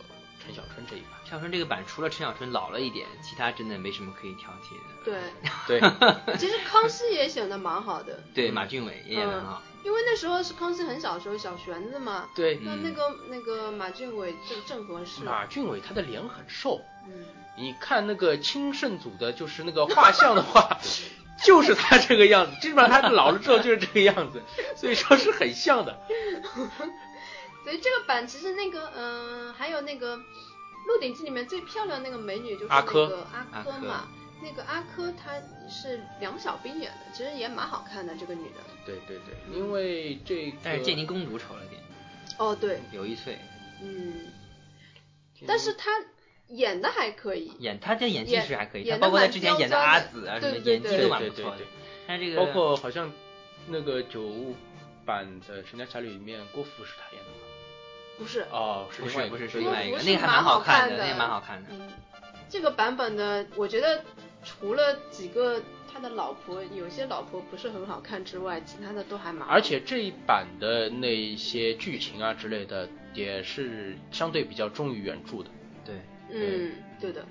[0.44, 1.10] 陈小春这一版。
[1.24, 5.20] 陈小春这个版除了陈小春老了一点，其他真的没什么可以挑剔的。
[5.68, 5.90] 对，对，
[6.38, 9.62] 其实康熙也显得蛮好的，对，马俊伟也演得很好。
[9.84, 12.30] 因为那时候是康熙很小的时候，小玄子嘛。
[12.36, 15.24] 对，嗯那那个那个马俊伟正正合适。
[15.24, 17.26] 马俊伟他的脸很瘦，嗯，
[17.58, 20.78] 你看那个清圣祖的，就是那个画像的话，
[21.46, 24.42] 就是他这个样子，基本上他老了之后就是这个样子，
[24.76, 26.00] 所以说是很像的。
[27.64, 30.18] 所以这个版其实那个嗯、还有那个
[30.88, 34.08] 《鹿鼎记》里面最漂亮那个美女就是那阿珂个阿珂嘛。
[34.44, 35.34] 那个阿珂她
[35.70, 38.56] 是梁小冰演的，其实也蛮好看的这个女的。
[38.84, 41.80] 对对对，因为这个，但是建宁公主丑了点，
[42.40, 43.38] 哦，对，有一岁。
[43.84, 44.32] 嗯，
[45.46, 45.92] 但是她
[46.52, 47.52] 演的还可以。
[47.60, 51.68] 演他这演技是还可以，她演包括他之前演的阿紫啊什么，演技都蛮对对不错的对。
[52.08, 53.12] 但这个包括好像
[53.68, 54.56] 那个九五
[55.06, 57.38] 版的《神雕侠侣》里面，郭芙是他演的吗？
[58.18, 61.70] 不是，哦，是不是不是另外一个是是另外一个，那个还蛮好看看的那个蛮好看的。
[61.72, 61.90] 嗯，
[62.48, 64.04] 这个版本的，我觉得
[64.44, 65.60] 除了几个
[65.92, 69.52] 他的老婆，有些老婆不是很好看之外，其他的都还蛮好。
[69.52, 75.50] 而且这一版的那些剧情啊之类的，也是相对比较忠于原著的。
[75.84, 75.96] 对，
[76.32, 77.26] 嗯，对的。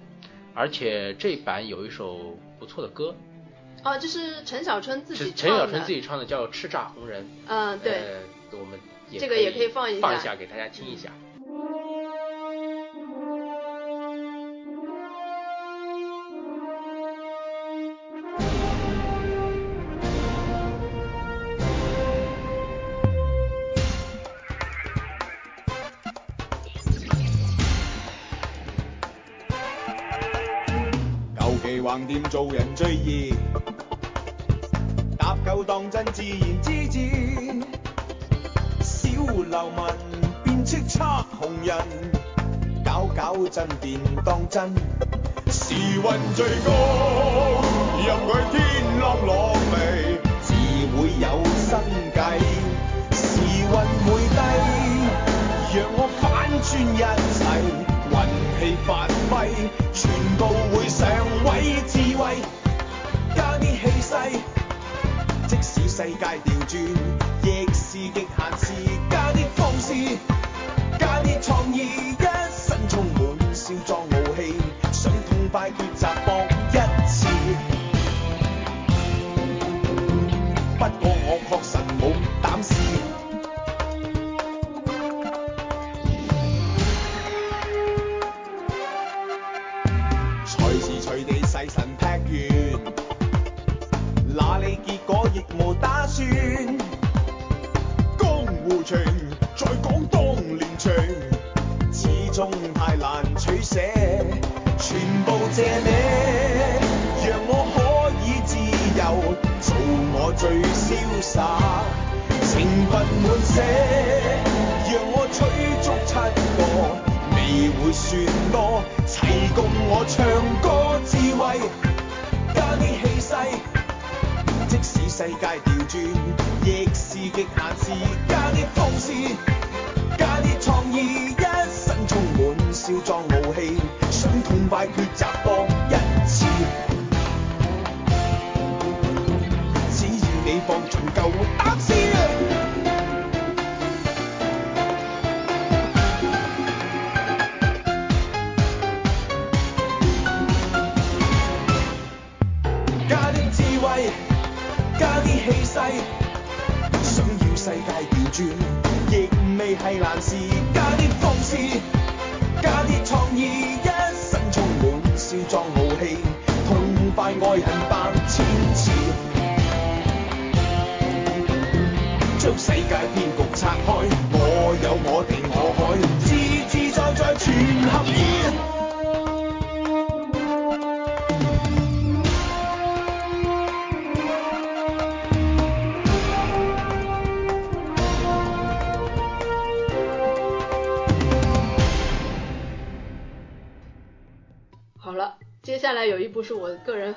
[0.55, 3.15] 而且这一版有一首不错的歌，
[3.85, 5.37] 哦，就是陈小春自己唱的。
[5.37, 7.23] 陈小春自己唱的，叫《叱咤红人》。
[7.47, 7.93] 嗯，对。
[7.93, 8.79] 呃，我们
[9.11, 11.09] 也这个也可以放一下放一下给大家听一下。
[11.09, 11.13] 舊
[32.31, 33.35] 做人最易，
[35.18, 37.01] 搭救當真自然之至。
[38.81, 39.85] 小流民
[40.45, 41.76] 變叱咤紅人，
[42.85, 44.72] 搞搞震便當真。
[45.49, 46.70] 時運最高，
[48.07, 48.61] 任佢天
[49.01, 49.74] 落落嚟，
[50.41, 50.55] 自
[50.97, 51.81] 會有生
[52.14, 52.39] 計。
[53.11, 53.74] 時運
[54.07, 54.39] 會低，
[55.74, 57.03] 讓我反轉一
[57.35, 57.43] 切，
[58.12, 58.14] 運
[58.61, 58.89] 氣發
[59.28, 59.33] 揮，
[61.61, 62.37] 位智慧，
[63.37, 64.15] 加啲气势。
[65.47, 66.81] 即使世界调转，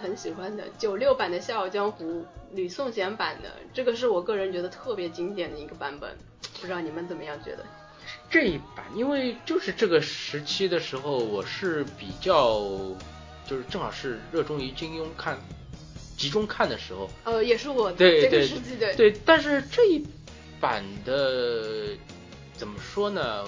[0.04, 2.20] 很喜欢的九六版的《笑傲江湖》，
[2.52, 6.14] 吕颂贤版的，这个是我个人觉得特别经典的一个版本，
[6.60, 7.66] 不知道你们怎么样觉得？
[8.30, 12.60] 这一版，因为就是这个时期的时候，我是比较，
[13.48, 15.40] 就是正好是热衷于金庸看，
[16.18, 17.10] 集中看的时候。
[17.24, 18.94] 呃，也是我对对这个时期的。
[18.96, 20.06] 对，但是这一
[20.60, 21.96] 版的
[22.58, 23.46] 怎么说呢？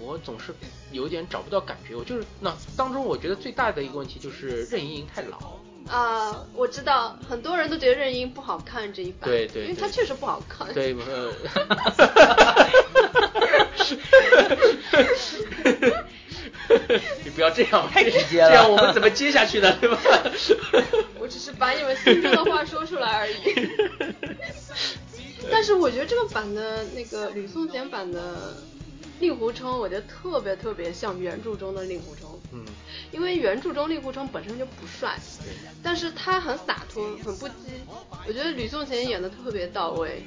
[0.00, 0.54] 我总是
[0.92, 1.96] 有点找不到感觉。
[1.96, 5.58] 我就是那当中，我觉得最大的一个问题就是任盈盈太老。
[5.88, 10.72] 啊、我知道很多人都觉得任盈盈不好看这一版，对对对因为她确实不好看。
[10.74, 11.32] 对，呃，
[17.24, 19.76] 你不要这样，太直接了这样我们怎么接下去呢？
[19.80, 19.98] 对吧？
[21.20, 23.34] 我只是把你们心中的话说出来而已。
[25.50, 28.54] 但是我觉得这个版的那个吕颂贤版的
[29.20, 32.35] 令狐冲，我觉得特别特别像原著中的令狐冲。
[32.52, 32.64] 嗯，
[33.12, 35.18] 因为原著中令狐冲本身就不帅，
[35.82, 37.52] 但是他很洒脱，很不羁。
[38.26, 40.22] 我觉得吕颂贤演的特别到位。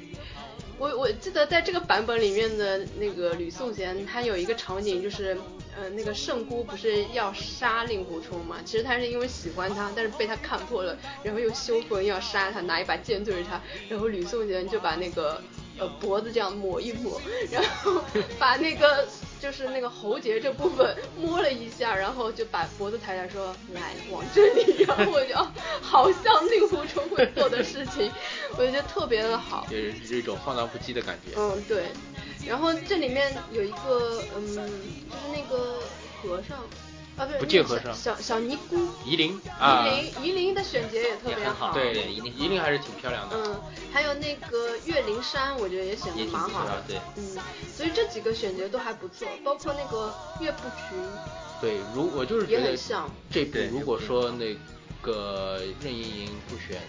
[0.77, 5.37] 我我记得在这个版本里面的那个吕颂贤，他有一个场景就是，
[5.77, 8.59] 呃，那个圣姑不是要杀令狐冲嘛？
[8.63, 15.41] 其实他是因为喜欢他，但是被他看破了，然后又羞愤要杀他，拿一把剑对着他，然后吕颂贤就把那个
[15.79, 17.19] 呃脖子这样抹一抹，
[17.51, 18.01] 然后
[18.37, 19.07] 把那个
[19.39, 25.51] 就是那个喉结这部分摸了一下，然后就把脖子抬起来说来往这里，然后我就哦
[25.81, 28.11] 好像令狐冲会做的事情，
[28.57, 29.65] 我就觉得特别的好。
[29.69, 31.33] 就是一种放荡不羁的感觉。
[31.37, 31.85] 嗯，对。
[32.47, 34.69] 然后这里面有一个，嗯，就是
[35.31, 35.79] 那个
[36.21, 36.57] 和尚，
[37.19, 43.35] 啊，不是不戒那个和尚小小小尼姑，夷陵啊，夷陵，夷陵的选角也特别好对，对夷陵夷陵还是挺漂亮的。
[43.35, 43.61] 嗯，
[43.91, 46.97] 还有那个岳灵珊，我觉得也选的蛮好的，对。
[47.17, 47.37] 嗯，
[47.75, 50.97] 所以这几个选角都还不错，包括那个岳不群，
[51.59, 54.55] 对，如我就是觉也得很像这部如果说那
[55.01, 56.81] 个任盈盈不选，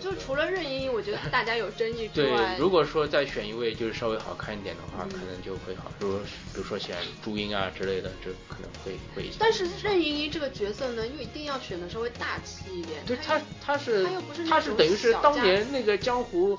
[0.00, 5.90] 就除了任盈盈，我觉得大家有争议之对外，，如果说再选一位就是稍微好看一点的话，嗯可能就会好。
[5.98, 9.30] 比如比如说选朱茵啊之类的，就可能会会。
[9.38, 16.58] 但是任盈盈这个角色呢，又一定要选的稍微大气一点，对她她是她又不是那他是等于是当年那个江湖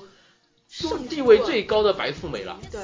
[0.68, 2.58] 是地位最高的白富美了。
[2.72, 2.80] 对，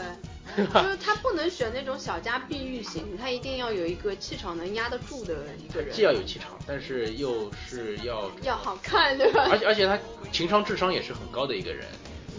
[0.74, 9.48] 就是他不能选那种小家碧玉型，他一定要有一个气场能压得住的一个人，既要有气场，但是又是要，要好看，对吧？
[9.50, 9.98] 而且而且他
[10.30, 11.86] 情商智商也是很高的一个人，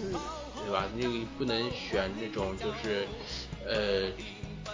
[0.02, 0.14] 嗯，
[0.64, 0.86] 对吧？
[0.96, 3.08] 你不能选那种就是，
[3.66, 4.12] 呃，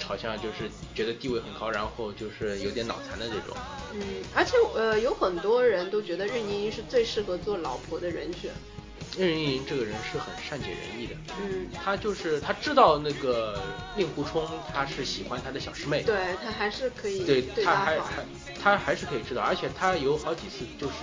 [0.05, 3.55] 好像就是觉得地位很高，然后就是有点脑残的这种。
[3.93, 4.01] 嗯，
[4.35, 8.51] 而且呃，有很多人都觉得任盈盈是最适合做老婆的人选。
[9.17, 13.61] 任盈盈这个人是很善解人意的，嗯，他就是他知道那个
[13.95, 17.85] 令狐冲他是喜欢他的小师妹，对他还是可以对对他好。
[17.85, 18.25] 他还还
[18.61, 20.93] 他还是可以知道，而且他有好几次就是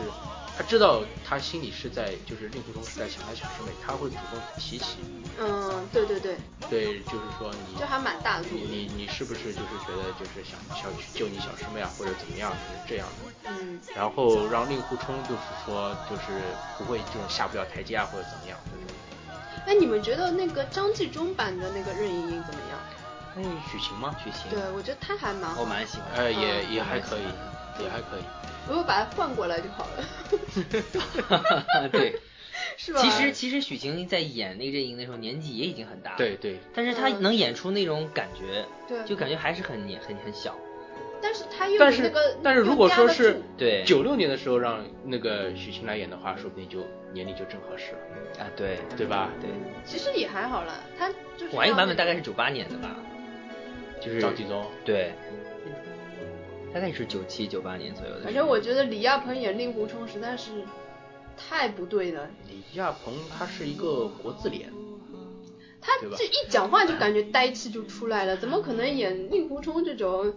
[0.56, 4.96] 他知道他心里是在就是令狐冲是在想他小师妹，他会主动提起，
[5.38, 6.36] 嗯，对对对，
[6.70, 13.50] 对，就是说你这还蛮大度你你你是不是就是觉得就是想想去救你小师妹啊，或者怎么样，就是这样的。
[13.50, 16.22] 嗯，然后让令狐冲就是说就是
[16.78, 18.58] 不会这种下不了台阶啊或者怎么样。
[19.66, 22.78] 哎，你们觉得那个张纪中版的那个任盈盈怎么样？
[23.34, 24.16] 那许晴吗？
[24.24, 25.60] 许晴对，我觉得她还蛮好。
[25.60, 26.24] 我蛮喜欢哎。
[26.24, 27.26] 呃，也嗯也还可以，
[27.82, 28.24] 也还可以。
[28.68, 30.04] 如果把它换过来就好了，
[31.92, 32.18] 对，
[32.76, 33.00] 是吧？
[33.00, 37.22] 其实其实许晴在演那个任盈盈的时候年纪也已经很大了，对对，但是她嗯。
[37.22, 39.04] 能演出那种感觉，对。
[39.04, 40.56] 就感觉还是很年很很小。
[41.22, 43.84] 但是她又但是有那个，但是如果说是对。
[43.84, 46.80] 九六年的时候让那个许晴来演的话，说不定就
[47.12, 48.78] 年龄就正合适了，啊，对。
[48.96, 49.30] 对吧？
[49.40, 49.48] 对，
[49.84, 52.96] 其实也还好啦，她就是晚一个版本大概是九八年的吧，
[54.00, 54.66] 就是张纪中。
[54.84, 55.12] 对，
[56.76, 58.20] 大概是九七九八年左右的。
[58.20, 60.62] 反正我觉得李亚鹏演令狐冲实在是
[61.34, 64.70] 太不对了，李亚鹏他是一个国字脸，
[65.80, 70.34] 他这一讲话就感觉呆气就出来了，怎么可能演令狐冲这种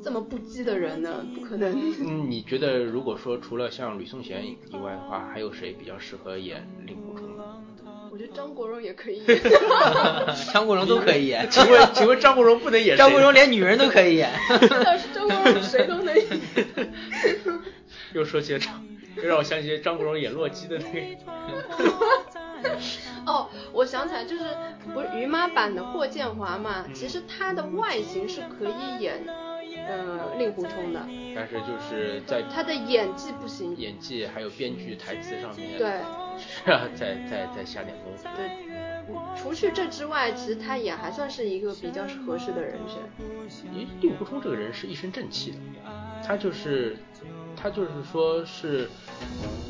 [0.00, 1.26] 这么不羁的人呢？
[1.34, 1.76] 不可能。
[1.98, 7.27] 嗯，你觉得如果说除了像吕颂贤以外的话，还有谁比较适合演令狐冲呢？
[8.18, 9.40] 我觉得张国荣也可以演。
[10.52, 12.96] 张国荣都可以演， 请问请问张国荣不能演？
[12.98, 14.28] 张国荣连女人都可以演。
[15.14, 16.26] 张国荣谁都能演。
[18.14, 18.84] 又说起了张，
[19.16, 21.94] 又让我想起张国荣演洛基的那个。
[23.24, 24.42] 哦，我想起来，就是
[24.92, 26.84] 不是于妈版的霍建华嘛？
[26.88, 29.22] 嗯其实他的外形是可以演，
[29.86, 31.00] 呃，令狐冲的，
[31.36, 33.76] 但是就是在他的演技不行。
[33.76, 36.00] 演技还有编剧台词上面，对，
[36.94, 38.28] 再再再下点功夫。
[38.36, 38.50] 对，
[39.36, 42.98] 除去这之外，其实他也还算是一个比较合适的人选。
[43.72, 45.56] 因为令狐冲这个人是一身正气的，
[46.22, 46.96] 他就是
[47.56, 48.88] 他就是说是，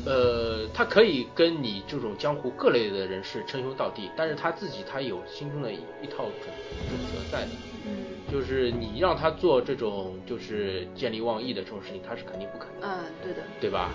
[0.05, 6.53] 呃，他可以跟你这种江湖各类的人士称兄道弟，但是他自己他有心中的一一套准
[6.89, 7.51] 准则在的，
[7.85, 13.91] 嗯就是你让他做这种就是见利忘义的这种事情，他是肯定不肯的，嗯，对的，对吧？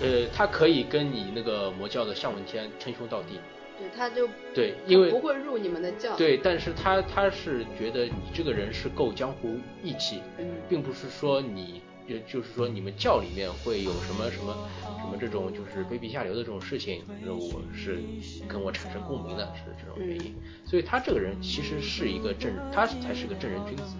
[0.00, 3.38] 嗯，呃，他可以跟你那个魔教的向问天称兄道弟，
[3.78, 10.46] 对，他就对，因为不会入你们的教，，对，但是他他是觉得你这个人是够江湖义气，嗯。
[10.68, 14.68] 并不是说你就就是说你们教里面会有什么什么
[15.00, 18.00] 什么这种就是卑鄙下流的这种事情，那我是
[18.48, 20.34] 跟我产生共鸣的，是这种原因。
[20.66, 23.94] 所以他这个人其实是一个正，他才是个正人君子，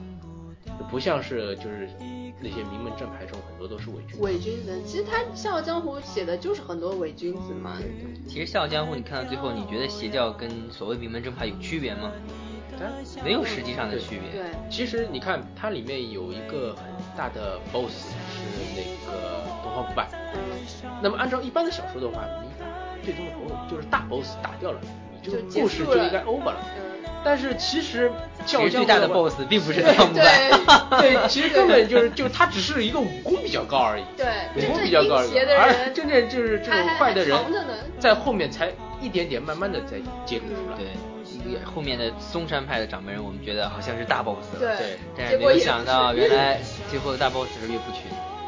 [0.91, 1.89] 不像是就是
[2.43, 4.23] 那些名门正派中很多都是伪君子。
[4.23, 7.79] 伪君子，其实他《笑傲江湖》写的就是很多伪君子嘛，
[8.27, 12.11] 其实《笑傲江湖》你看到最后，你觉得邪教跟所谓名门正派有区别吗？
[13.23, 14.41] 没有实际上的区别。
[14.43, 16.85] 对，其实你看它里面有一个很
[17.17, 17.91] 大的 boss
[18.33, 18.41] 是
[18.75, 20.09] 那个东方不败。
[20.35, 20.41] 嗯，
[21.03, 22.67] 那么按照一般的小说的话，你把
[23.05, 24.81] 最终的 boss 就是大 boss 打掉了，
[25.13, 26.57] 你这个故事就应该 over 了。
[26.77, 26.87] 嗯
[27.23, 28.11] 但是其实
[28.47, 30.25] 其教教实最大的 boss 并不是汤姆对
[30.65, 34.27] 败，对，其实根本就是就他只是一个武功比较高而已，对，
[34.57, 37.39] 武功比较高而已，而，真正就是这种坏的人
[37.99, 38.73] 在后面才
[39.03, 40.79] 一点点慢慢的在揭露出来。
[40.79, 40.87] 对。
[41.65, 48.03] 后面的嵩山派的掌门人，我们觉得好像是大 boss 了，对对，但是没有想到原来 最后的大 boss 是岳不群。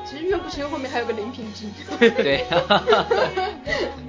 [0.05, 1.64] 其实岳不群后面还有个林平之，
[1.98, 2.44] 对，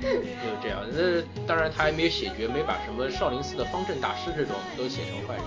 [0.02, 0.82] 就是这样。
[0.92, 5.44] 那当然他还没有写绝，没把什么少林寺的方阵大师这种都写成坏人。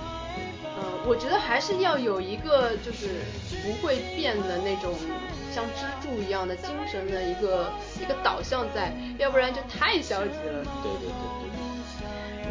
[0.78, 3.08] 呃，我觉得还是要有一个就是
[3.62, 4.94] 不会变的那种
[5.52, 7.70] 像支柱一样的精神的一个
[8.00, 10.64] 一个导向在，要不然就太消极了。
[10.82, 11.10] 对对对
[11.42, 11.55] 对。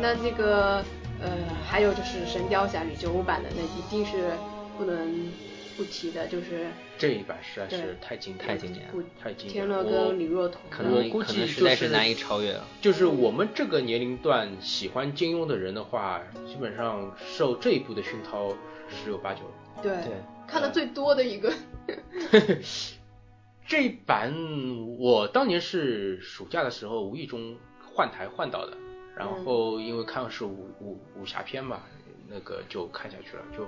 [0.01, 0.83] 那那个
[1.21, 1.31] 呃，
[1.65, 4.31] 还有就是《神雕侠侣》九五版的，那一定是
[4.77, 5.31] 不能
[5.77, 6.67] 不提的，就是
[6.97, 10.07] 这一版实在是太经典，太经典了古太经典天乐了。
[10.09, 12.65] 跟李若彤，可能我估计可能实在是难以超越了。
[12.81, 18.49] 就是我们这个年龄段喜欢金庸的人的话，基本上受这一部的熏陶
[18.89, 19.41] 十有八九。
[19.81, 20.13] 对对
[20.47, 21.51] 看的最多的一个。
[23.67, 24.31] 这一版
[24.99, 28.77] 我当年是暑假的时候无意中换台换到的，
[29.15, 31.81] 然后因为看的是武武武侠片嘛，
[32.27, 33.67] 那个就看下去了，就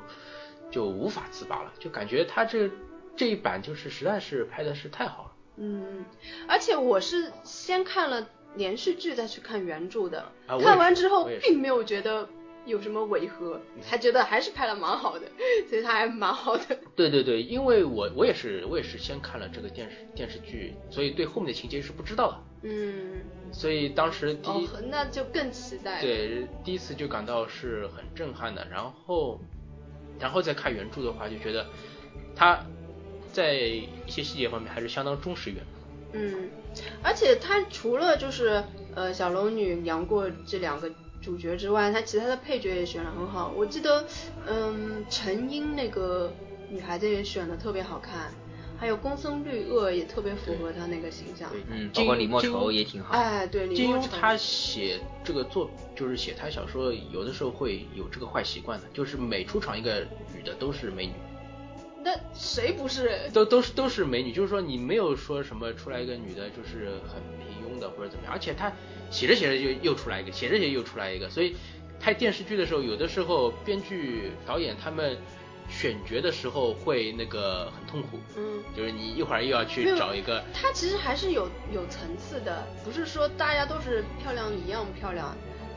[0.70, 2.70] 就无法自拔了，就感觉他这
[3.16, 5.32] 这一版就是实在是拍的是太好了。
[5.58, 6.06] 嗯，
[6.48, 12.28] 而且我是先看了连续剧再去看原著的，啊看完之后并没有觉得
[12.68, 15.26] 有什么违和，还觉得还是拍的蛮好的，
[15.70, 16.78] 所以他还蛮好的。
[16.96, 26.02] 对对对，因为我我也是我也是先看了这个电视电视剧，所以对后面的情节是不知道的，嗯，所以当时第一、哦，那就更期待。
[26.02, 29.40] 对第一次就感到是很震撼的，然后
[30.20, 31.66] 然后再看原著的话，就觉得
[32.36, 32.66] 他
[33.32, 35.66] 在一些细节方面还是相当忠实原著。
[36.14, 36.50] 嗯，
[37.04, 38.64] 而且他除了就是
[38.96, 40.90] 呃小龙女、杨过这两个
[41.28, 43.52] 主角之外，他其他的配角也选的很好。
[43.54, 44.06] 我记得，
[44.48, 46.32] 嗯，陈英那个
[46.70, 48.32] 女孩子也选的特别好看，
[48.80, 51.50] 还有公孙绿萼也特别符合她那个形象。
[51.52, 53.14] 对嗯，金包括李莫愁也挺好。
[53.14, 61.12] 哎，对，李莫愁金庸他写这个作就是写他小说，有的时候会有这个坏习惯的，就是每出场一个女的都是美女。
[62.08, 63.30] 那谁不是？
[63.34, 68.72] 都都是都是美女，就是说你没有说什么出来一个女的，就是很平庸的或者怎么样，而且她
[69.12, 71.54] 写着写着就又出来一个，写着写着又出来一个，所以
[72.00, 75.18] 拍电视剧的时候，有的时候编剧导演他们
[75.70, 85.36] 选角的时候会那个很痛苦，嗯，就是你一会儿又要去找一个，她其实还是有有层次的，不是说大家都是漂亮一样漂亮，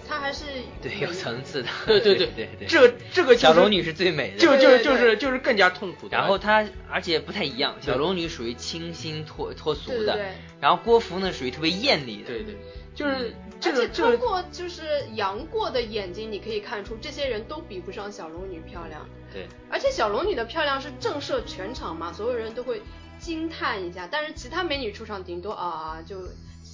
[0.08, 0.44] 她还是
[0.82, 1.68] 对，有层次的。
[1.86, 4.38] 对对对对对，这个这个就是小龙女是最美的。
[4.38, 12.28] 就就就是就是更加痛苦的，然后她，而且不太一样，小龙女属于清新脱脱俗的，对对对然后郭芙呢属于特别艳丽的。
[12.28, 12.56] 对对，
[12.94, 14.82] 就是这而且个这个通过就是
[15.14, 19.06] 杨过的眼睛，你可以看出这些人都比不上小龙女漂亮。
[19.32, 22.82] 对而且小龙女的漂亮是震慑全场嘛，所有人都会
[23.20, 24.08] 惊叹一下。
[24.10, 26.16] 但是其他美女出场，顶多啊就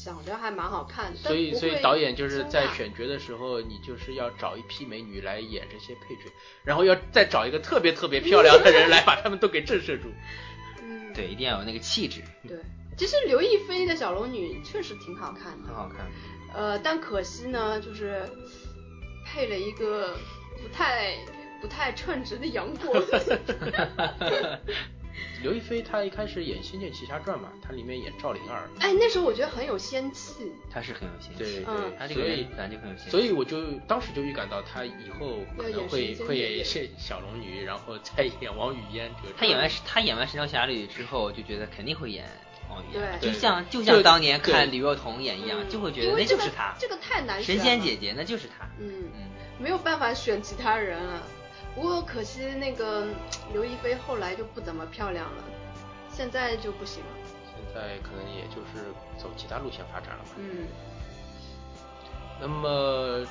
[0.06, 1.12] 想着还蛮好看。
[1.12, 6.30] 的所以，所以导演就是在选角的时候，你就是要找一批美女来演这些配角，
[6.62, 10.08] 然后要再找一个特别特别漂亮的人来把他们都给震慑住。
[10.80, 12.56] 嗯，对，一定要有那个气质，对。
[12.96, 16.06] 其实刘亦菲的小龙女确实挺好看的，很好看。
[16.54, 18.22] 呃，但可惜呢，就是
[19.26, 20.16] 配了一个
[20.62, 21.16] 不太
[21.60, 22.94] 不太称职的杨过。
[25.42, 30.52] 刘亦菲她一开始演《仙剑奇侠传》嘛，她里面演赵灵儿，哎，那时候我觉得很有仙气。
[30.70, 33.10] 她是很有仙气，对对，嗯她这个所以人本来就很有仙气。
[33.10, 39.34] 所以我就当时就预感到她以后可能会会演是小龙女，然后再演王语嫣这个。
[39.38, 42.24] 她演完她演完《神雕侠侣》之后，就觉得肯定会演
[42.70, 48.66] 王语嫣，对就像就像当年看李若彤演一样，嗯就会觉得那就是她，这个太难神仙姐姐那就是她。
[48.78, 51.22] 嗯，嗯，没有办法选其他人了。
[51.76, 53.06] 不过可惜那个
[53.52, 55.44] 刘亦菲后来就不怎么漂亮了，
[56.10, 57.10] 现在就不行了。
[57.54, 60.30] 现在可能也就是走其他路线发展了吧。
[60.38, 60.66] 嗯，
[62.40, 63.26] 那么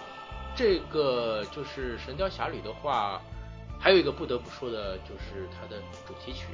[0.56, 3.20] 这个就是《神雕侠侣》的话，
[3.80, 6.46] 还有一个不得不说的就是它的主题曲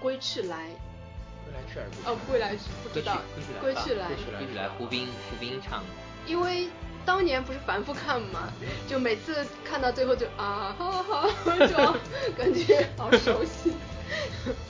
[0.00, 0.70] 归去来，
[1.44, 3.18] 《归来去》还是哦，归来去不知道，
[3.60, 5.84] 归归去来，归去来归去来胡兵胡兵唱。
[6.26, 6.68] 因为
[7.06, 8.52] 当年不是反复看嘛，
[8.88, 11.28] 就每次看到最后就啊好好好，
[11.66, 11.76] 就
[12.36, 13.72] 感觉好熟悉。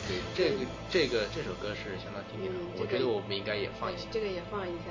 [0.06, 0.56] 对，这个
[0.90, 4.04] 这个这首歌是相当经典的，嗯我觉得我们应该也放一下。
[4.10, 4.90] 这个也放一下。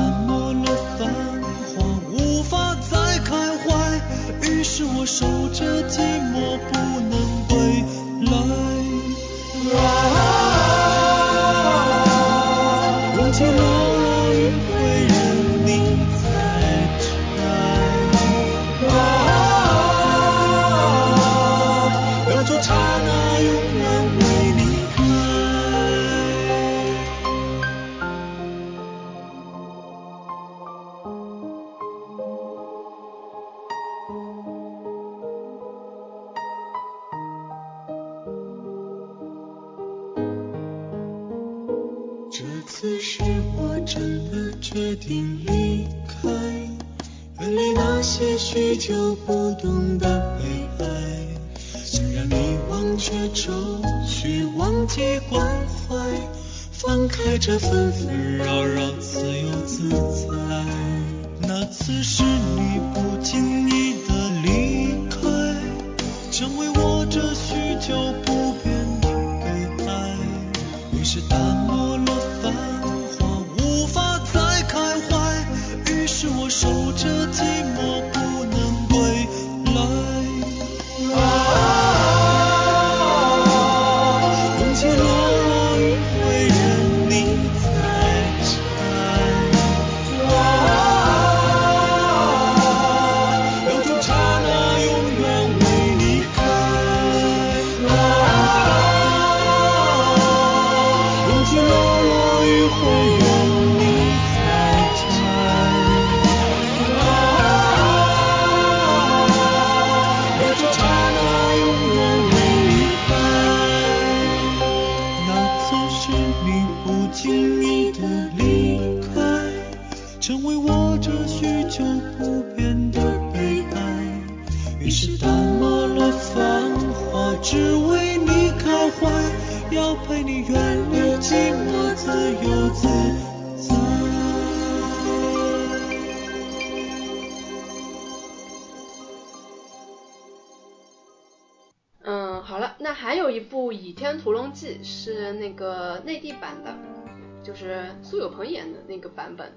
[147.71, 149.49] 就是苏有朋演的那个版本。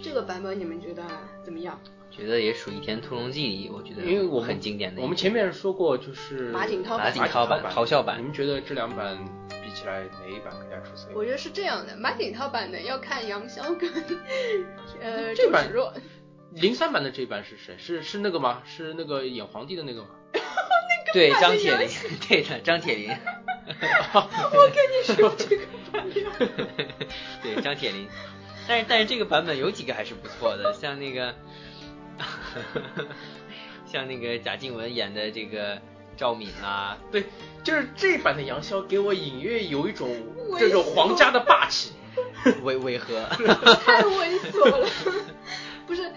[0.00, 1.02] 这个版本你们觉得
[1.42, 1.76] 怎么样？
[2.08, 5.02] 觉得也属于《倚天屠龙记》里，我觉得因为我很经典的。
[5.02, 9.18] 我们前面说过，就是马景涛版马景涛版咆哮版你们觉得这两版
[9.48, 11.08] 比起来，哪一版更加出色？
[11.14, 13.90] 我觉得是这样的，马景涛版的要看杨逍跟
[15.02, 15.92] 呃这版若，
[16.52, 17.74] 零三版的这一版是谁？
[17.76, 18.62] 是是那个吗？
[18.64, 20.10] 是那个演皇帝的那个吗？
[21.12, 21.88] 对版的杨 张铁林，
[22.28, 25.64] 对的张铁林，我跟你说这个。
[27.42, 28.08] 对张铁林。
[28.66, 31.34] 但是但是这个版本有几个还是不错的，像那个，
[33.86, 35.80] 像那个贾静雯演的这个
[36.16, 37.24] 赵敏啊，对，
[37.62, 40.10] 就是这版的杨逍给我隐约有一种
[40.58, 41.92] 这种皇家的霸气。
[42.62, 43.24] 违违和，
[43.84, 44.88] 太猥琐了，
[45.86, 46.12] 不是。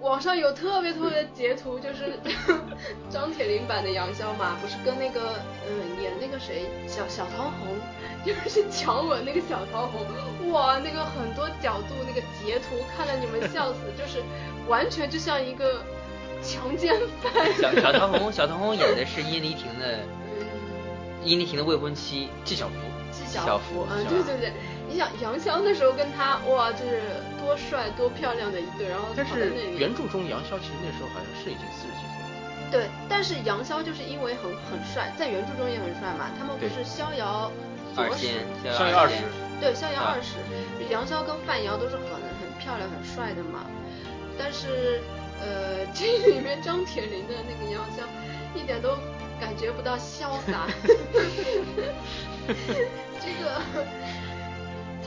[0.00, 2.18] 网上有特别特别的截图，就是
[3.10, 7.76] 张铁林版的杨逍嘛，不是跟那个嗯演那个谁小小桃红，
[8.24, 14.22] 就是强吻那个小桃红，哇，那个很多角度那个截图看得你们笑死， 就是
[14.68, 15.82] 完全就像一个
[16.42, 17.32] 强奸犯。
[17.54, 19.98] 小小桃红，小桃红演的是殷离婷的
[20.38, 20.44] 嗯，
[21.24, 22.74] 殷离婷的未婚妻纪晓芙，
[23.10, 24.52] 纪晓芙芙，嗯，对对对，
[24.90, 27.00] 你想杨逍那时候跟他哇，就是
[27.44, 32.32] 多帅多漂亮的一对，然后但是原著中杨逍其实那时候好像是已经四十几岁了。
[32.70, 37.52] 对，但是杨逍就是因为很很帅，在原著中也很帅嘛，他们不是逍遥
[37.94, 39.16] 二仙，逍遥二十
[39.60, 40.36] 对，逍遥啊二十，
[40.90, 43.66] 杨逍跟范瑶都是很很漂亮、很帅的嘛。
[44.38, 45.00] 但是，
[45.38, 48.02] 呃，这里面张铁林的那个杨逍
[48.54, 48.96] 一点都
[49.38, 50.66] 感觉不到潇洒
[53.20, 53.60] 这个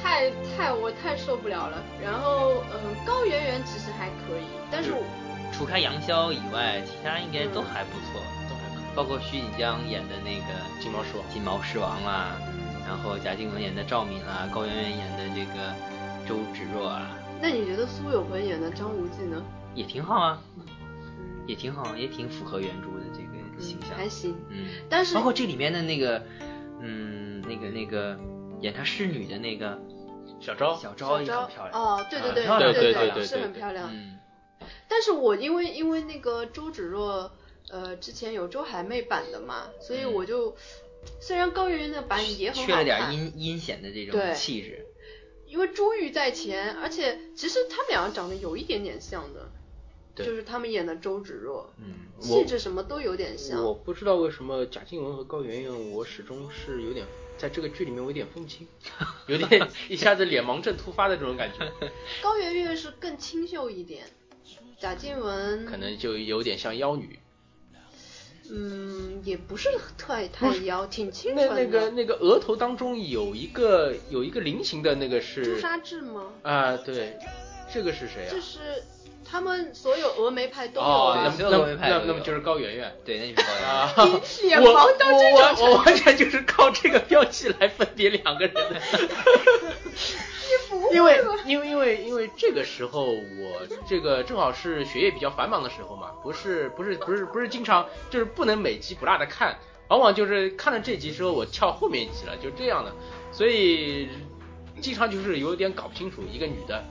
[0.02, 1.84] 太太我太受不了了。
[2.02, 4.92] 然后，嗯、高圆圆其实还可以，但是
[5.52, 15.76] 除开杨逍以外，其他应该都嗯还不错，都还可以包括徐锦江演的那个金毛狮王金毛狮王啦，嗯然后贾静雯演的赵敏啦，高圆圆演的这个
[16.28, 19.44] 周芷若啊，那你觉得苏有朋演的张无忌呢？
[19.76, 20.42] 也挺好啊，
[21.46, 23.98] 也挺好，也挺符合原著的这个形象。
[23.98, 26.24] 还行，嗯，但是包括这里面的那个，
[26.82, 28.18] 嗯，那个那个
[28.62, 29.80] 演她侍女的那个
[30.40, 31.84] 小昭小昭也小昭很漂亮。
[31.84, 33.90] 哦，对对对漂亮对对对是对对对很漂亮。
[33.92, 34.18] 嗯，
[34.88, 37.32] 但是我因为因为那个周芷若，
[37.70, 40.56] 呃，之前有周海媚版的嘛，所以我就、
[41.20, 44.86] 虽然高圆圆的版也很好看，缺了点阴阴险的这种气质。
[45.48, 49.50] 因为珠玉在前，而且其实他们两个长得有一点点像的，
[50.14, 53.64] 对就是他们演的周芷若，嗯，气质什么都有点像。
[53.64, 57.06] 我不知道为什么贾静雯和高圆圆，我始终是有点
[57.38, 58.68] 在这个剧里面我有点分不清，
[59.28, 61.72] 有点一下子脸盲症突发的这种感觉，
[62.22, 64.06] 高圆圆是更清秀一点，
[64.80, 67.20] 贾静雯可能就有点像妖女。
[68.50, 71.56] 嗯也不是 太太妖，挺清纯的。
[71.56, 76.32] 那个那个额头当中有一个有一个菱形的那个是朱砂痣吗？
[76.44, 77.18] 啊，对，
[77.74, 78.30] 这个是谁啊？
[78.32, 78.60] 这是
[79.30, 81.36] 他们所有峨眉派都有哦，啊。
[81.38, 82.96] 那么那么所有峨眉派那那么就是高圆圆。
[83.04, 83.70] 对，那就是高圆圆。
[83.70, 83.94] 啊，
[84.44, 88.82] 脸我盲到这种我我我完全就是靠这个标记来分别两个人的。
[90.94, 99.58] 因为因为因为因为这个时候我这个正好是学业比较繁忙的时候嘛，不是不是不是不是经常就是不能每集不落的看，
[99.90, 102.94] 往往就是看了这集之后我跳后面一集了，就这样的，
[103.32, 104.08] 所以
[104.80, 106.84] 经常就是有点搞不清楚一个女的。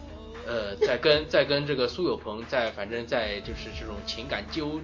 [0.47, 4.81] 呃，在跟在跟这个苏有朋在反正在就是这种情感纠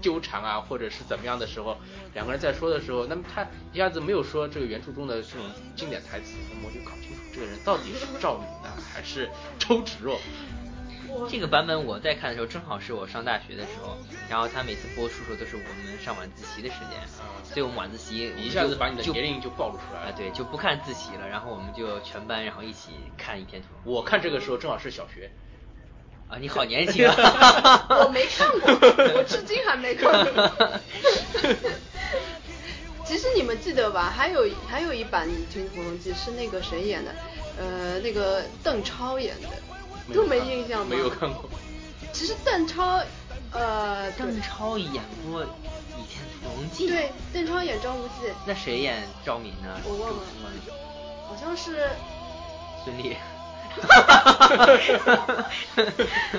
[0.00, 1.76] 纠缠啊，或者是怎么样的时候，
[2.14, 5.40] 两个人在说的时候，那么他一下子没有说这个原著中的这种
[5.74, 9.28] 经典台词，那么我就搞清楚这个人到底是赵敏呢还是
[9.58, 10.20] 周芷若。
[11.30, 13.96] 这个版本我在看的时候，正好是我上大学的时候，
[14.28, 16.98] 然后他每次播出的时候都是我们上晚自习的时间，
[17.44, 25.30] 所以我们晚自习一下子把你的年龄就暴露出来了。，啊对，就不看自习了，然后我们就全班然后一起看《倚天屠龙我看这个时候正好是小学，》
[26.34, 27.86] 啊，你好年轻啊！
[28.04, 28.70] 我没看过，
[29.16, 30.80] 我至今还没看过。
[33.04, 34.12] 其实你们记得吧？
[34.14, 37.14] 还有还有一版《倚天屠龙记》是那个谁演的？
[37.58, 39.48] 呃，那个邓超演的，
[40.14, 40.86] 都没印象吗？
[40.90, 41.48] 没有看过。
[42.12, 43.02] 其实邓超，
[43.52, 49.80] 呃，邓超演过《倚天屠龙记》，对，邓超演张无忌，那谁演赵敏呢？
[49.84, 50.22] 我忘了
[51.28, 51.88] 好像是
[52.84, 53.16] 孙俪。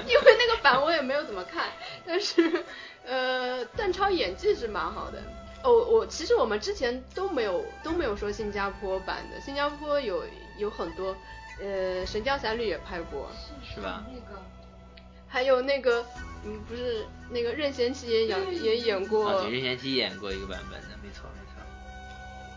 [0.08, 1.68] 因为那个版我也没有怎么看，
[2.06, 2.66] 但是
[3.06, 5.22] 呃，邓超演技是蛮好的。
[5.64, 10.24] 哦，我其实我们之前都没有都没有说新加坡版的，新加坡有
[10.58, 11.16] 有很多，
[11.62, 13.30] 呃，《神雕侠侣》也拍过，
[13.64, 14.06] 是吧？
[15.28, 16.06] 还有那个
[16.44, 21.62] 嗯，不是那个任贤齐也演也演过，啊，对，任贤齐演过一个版本的，没错没错。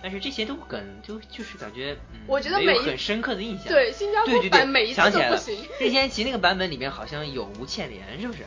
[0.02, 3.68] 但是这些都梗就就是感觉，嗯，我觉得每一没有很深刻的印象。
[3.68, 8.46] 对新加坡对对对版每一次想起来了都不行任贤齐那个版本里面好像有吴倩莲，是不是？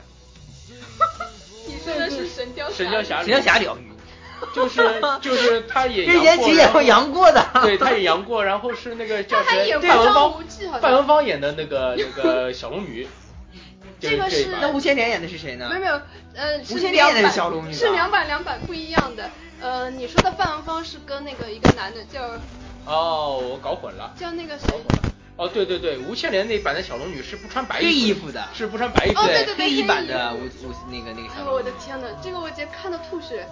[1.67, 3.67] 你说的是《神雕神雕侠神雕侠侣。
[4.53, 9.77] 就是 就是他演任贤齐演过杨过的 对，他也杨过，然后是那个叫谁？
[9.81, 10.33] 范文芳
[10.81, 13.07] 范文芳演的那个那个 小龙女。
[13.97, 15.67] 这个是那吴倩莲演的是谁呢？
[15.69, 15.93] 没有没有，
[16.35, 19.29] 呃，吴倩莲演的是小龙女是两版两版不一样的。
[19.61, 22.21] 呃，你说的范文芳是跟那个一个男的叫
[22.85, 24.13] 哦，我搞混了。
[24.19, 24.67] 叫那个谁？
[25.37, 29.21] 哦，对对对，吴倩莲那版的小龙女是不穿白黑衣衣服的是不穿白衣服的。
[29.21, 31.63] 哦对对对黑衣版的黑衣吴吴那个那个哎呦我小龙女。
[31.63, 33.47] 的天呐，这个我直接看的吐血。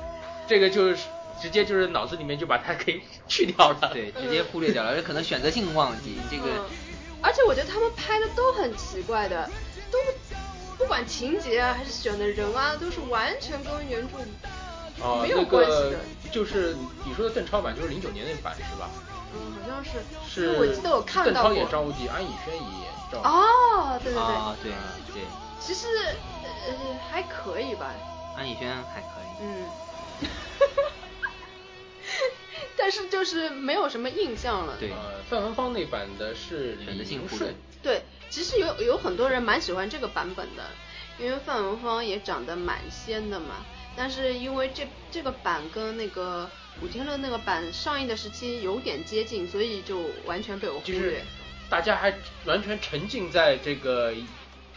[0.47, 0.97] 这个就是
[1.41, 3.89] 直接就是脑子里面就把它给去掉了。
[3.93, 6.43] 对，直接忽略掉了，这可能选择性忘记这个。
[6.45, 6.65] 嗯，
[7.21, 9.49] 而且我觉得他们拍的都很奇怪的，
[9.91, 9.97] 都
[10.77, 14.17] 不管情节啊还是选的人啊，都是完全跟原著
[15.01, 15.99] 哦，没有那个关系的。
[16.31, 16.75] 就是
[17.05, 18.89] 你说的邓超版，就是零九年那版是吧？
[19.35, 21.53] 嗯，好像是，是我记得我看到邓超。
[21.53, 23.19] 演张无忌，安以轩演赵。
[23.19, 24.71] 哦，对对对，啊，对
[25.13, 25.21] 对，
[25.59, 25.87] 其实
[26.37, 26.73] 呃
[27.11, 27.91] 还可以吧，
[28.37, 29.41] 安以轩还可以。
[29.41, 29.65] 嗯，
[32.75, 34.75] 但是就是没有什么印象了。
[34.79, 40.63] 对呃，范文芳那版的是李选择性宁顺，对，其实有有很多人蛮喜欢这个版本的，
[41.19, 43.65] 因为范文芳也长得蛮仙的嘛。
[43.95, 46.49] 但是因为这这个版跟那个
[46.79, 51.23] 古天乐那个版上映的时期有点接近，所以就完全被我忽就是略。
[51.69, 52.13] 大家还
[52.45, 54.13] 完全沉浸在这个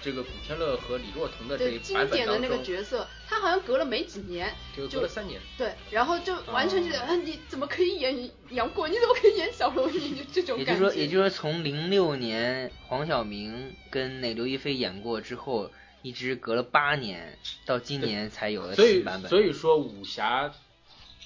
[0.07, 5.41] 这个古天乐和李若彤的这对个版经典的那个角色，他好像隔了没几年，就隔了三年。
[5.59, 8.87] 对，然后就完全觉得，啊，你怎么可以演杨过？
[8.87, 10.23] 你怎么可以演小龙女？
[10.33, 10.73] 就这种感觉。
[10.73, 19.29] 也就是说，也就是说，从零六年黄晓明跟那刘亦菲演过之后，一直隔了八年，到今年才有了新版本。
[19.29, 20.55] 所以说武侠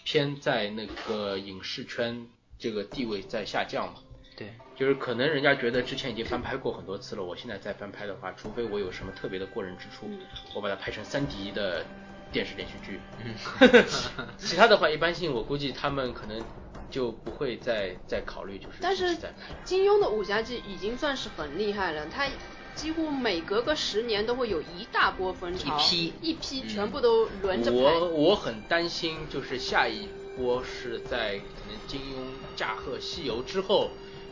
[0.04, 2.26] 片在那个影视圈
[2.58, 4.00] 这个地位在下降嘛。
[4.40, 10.18] 对，就是可能人家觉得之前已经翻拍过很多次了，我现在再翻拍的话，除非我有什么特别的过人之处，嗯
[10.54, 11.84] 我把它拍成三 D 的
[12.32, 12.98] 电视连续剧。
[13.22, 13.84] 嗯
[14.38, 16.42] 其他的话，一般性我估计他们可能
[16.90, 19.14] 就不会再再考虑，就是但是。
[19.62, 22.26] 金庸的武侠剧已经算是很厉害了，他
[22.74, 27.76] 几乎每隔个十年都会有一大波风潮，一批一批嗯全部都轮着拍。
[27.76, 33.90] 我我很担心，就是下一波是在可能金庸驾鹤西游之后，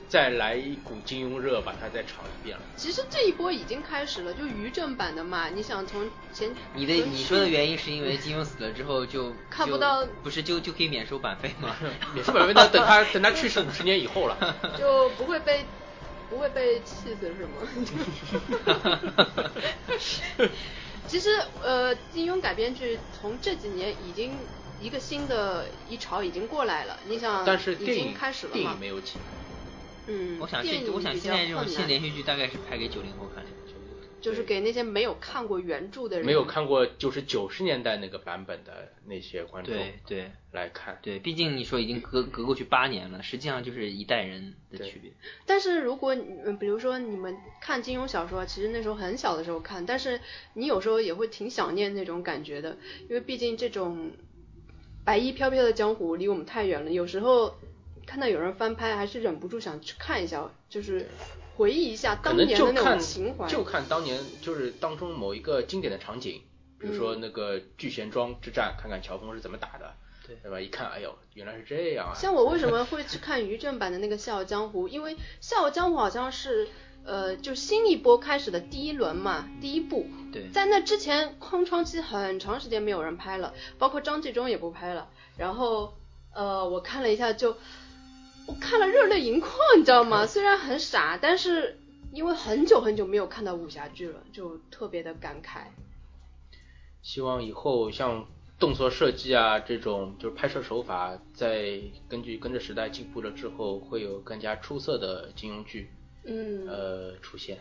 [0.09, 2.63] 再来一股金庸热，把它再炒一遍了。
[2.77, 11.77] 其实这一波已经开始了，就于正版的嘛，你想从前你的你说的原因是因为金庸死了之后就就看不到不是就就可以免收版费吗？
[12.15, 14.57] 免收版费，那等他等他去世五十年以后了。
[14.79, 15.67] 就不会被
[16.31, 17.61] 不会被气死是吗？
[21.07, 21.31] 其实
[21.63, 24.39] 呃，金庸改编剧从这几年已经
[24.81, 29.25] 一个新的一潮已经过来了，你想，但是已电影经开始了电影没有起来。
[30.09, 33.51] 嗯，我想现我想在这种新连续剧大概是拍给九零后看的。
[34.21, 40.99] 就是给那些没有看过原著的人，没有看过就是九十年代那个版本的那些观众对对来看。
[41.01, 45.13] 对，毕竟你说已经隔隔过去八年了，实际上就是一代人的区别。
[45.47, 50.21] 但是如果你嗯比如说你们看金庸小说，其实那时候很小的时候看，但是
[50.55, 52.77] 你有时候也会挺想念那种感觉的，
[53.09, 54.11] 因为毕竟这种
[55.05, 57.55] 白衣飘飘的江湖离我们太远了，有时候
[58.09, 61.07] 看到有人翻拍，还是忍不住想去看一下，就是
[61.57, 63.47] 回忆一下当年的那种情怀。
[63.47, 66.41] 就看当年就是当中某一个经典的场景，
[66.79, 69.93] 比如说那个聚贤庄之战，看看乔峰是怎么打的，
[70.27, 70.59] 对对吧？
[70.59, 72.15] 一看，哎呦，原来是这样啊！
[72.15, 74.89] 像我为什么会去看于正版的那个《笑傲江湖》？
[74.91, 76.67] 因为《笑傲江湖》好像是
[77.05, 80.07] 呃，就新一波开始的第一轮嘛，第一部。
[80.33, 85.09] 对在那之前，空窗期很长时间没有人拍了，包括张纪中也不拍了。
[85.37, 85.95] 然后
[86.35, 87.57] 呃，我看了一下就，
[88.49, 90.27] 我看了热泪盈眶，你知道吗？
[90.27, 91.79] 虽然很傻，但是
[92.13, 95.67] 因为很久很久没有看到武侠剧了，就特别的感慨。
[97.03, 98.27] 希望以后像
[98.59, 101.79] 动作设计啊这种，就是拍摄手法，在
[102.09, 105.91] 根据跟着时代进步了之后，会有更加出色的金庸剧，
[106.25, 107.59] 嗯呃出现。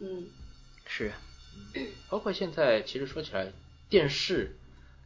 [0.00, 0.26] 嗯
[0.86, 1.12] 是，
[2.08, 3.52] 包括现在，其实说起来，
[3.90, 4.56] 电视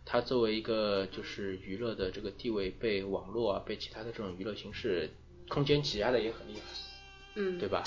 [0.05, 5.11] 它作为一个就是娱乐的这个地位，被网络啊，被其他的这种娱乐形式
[5.49, 6.61] 空间挤压的也很厉害，
[7.35, 7.83] 嗯，对吧？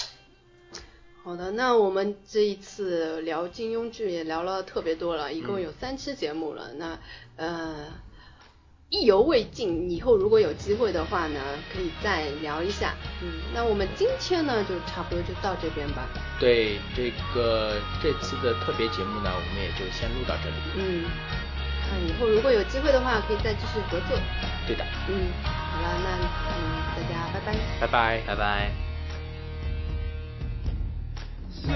[1.24, 6.72] 好的，那我们这一次聊金庸剧也聊了特别多了，一共嗯有三期节目了。
[6.76, 6.97] 那
[7.36, 7.91] 呃，
[8.89, 11.41] 意犹未尽，以后如果有机会的话呢，
[11.74, 12.95] 可以再聊一下。
[13.22, 16.08] 嗯，那我们今天呢就差不多就到这边吧。
[16.39, 20.55] 对这个这次的特别节目呢，我们也就先录到这里。
[20.78, 21.03] 嗯，
[21.91, 24.18] 那以后如果有机会的话，可以再继续合作。
[24.66, 25.28] 对的，嗯，
[25.78, 26.07] 好了，那
[26.49, 26.57] 嗯，
[26.95, 27.47] 大家拜拜。
[27.80, 28.21] 拜拜。
[28.25, 28.71] 拜拜。
[31.49, 31.71] 岁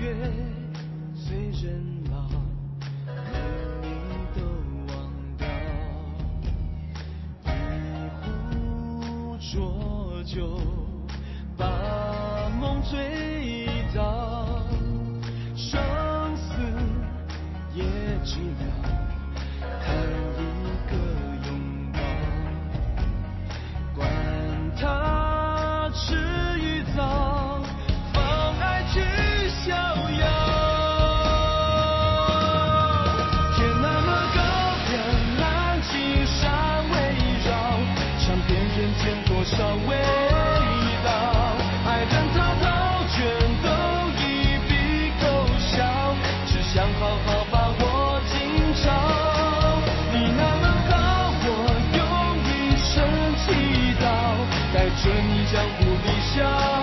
[0.00, 0.02] 月
[1.14, 2.14] 随人老，
[3.30, 3.44] 年
[3.82, 3.86] 龄
[4.34, 4.36] 都
[4.92, 4.96] 忘
[5.36, 5.46] 掉。
[7.44, 7.46] 一
[8.22, 10.36] 壶浊酒，
[11.56, 11.66] 把
[12.58, 12.96] 梦醉
[56.38, 56.77] 里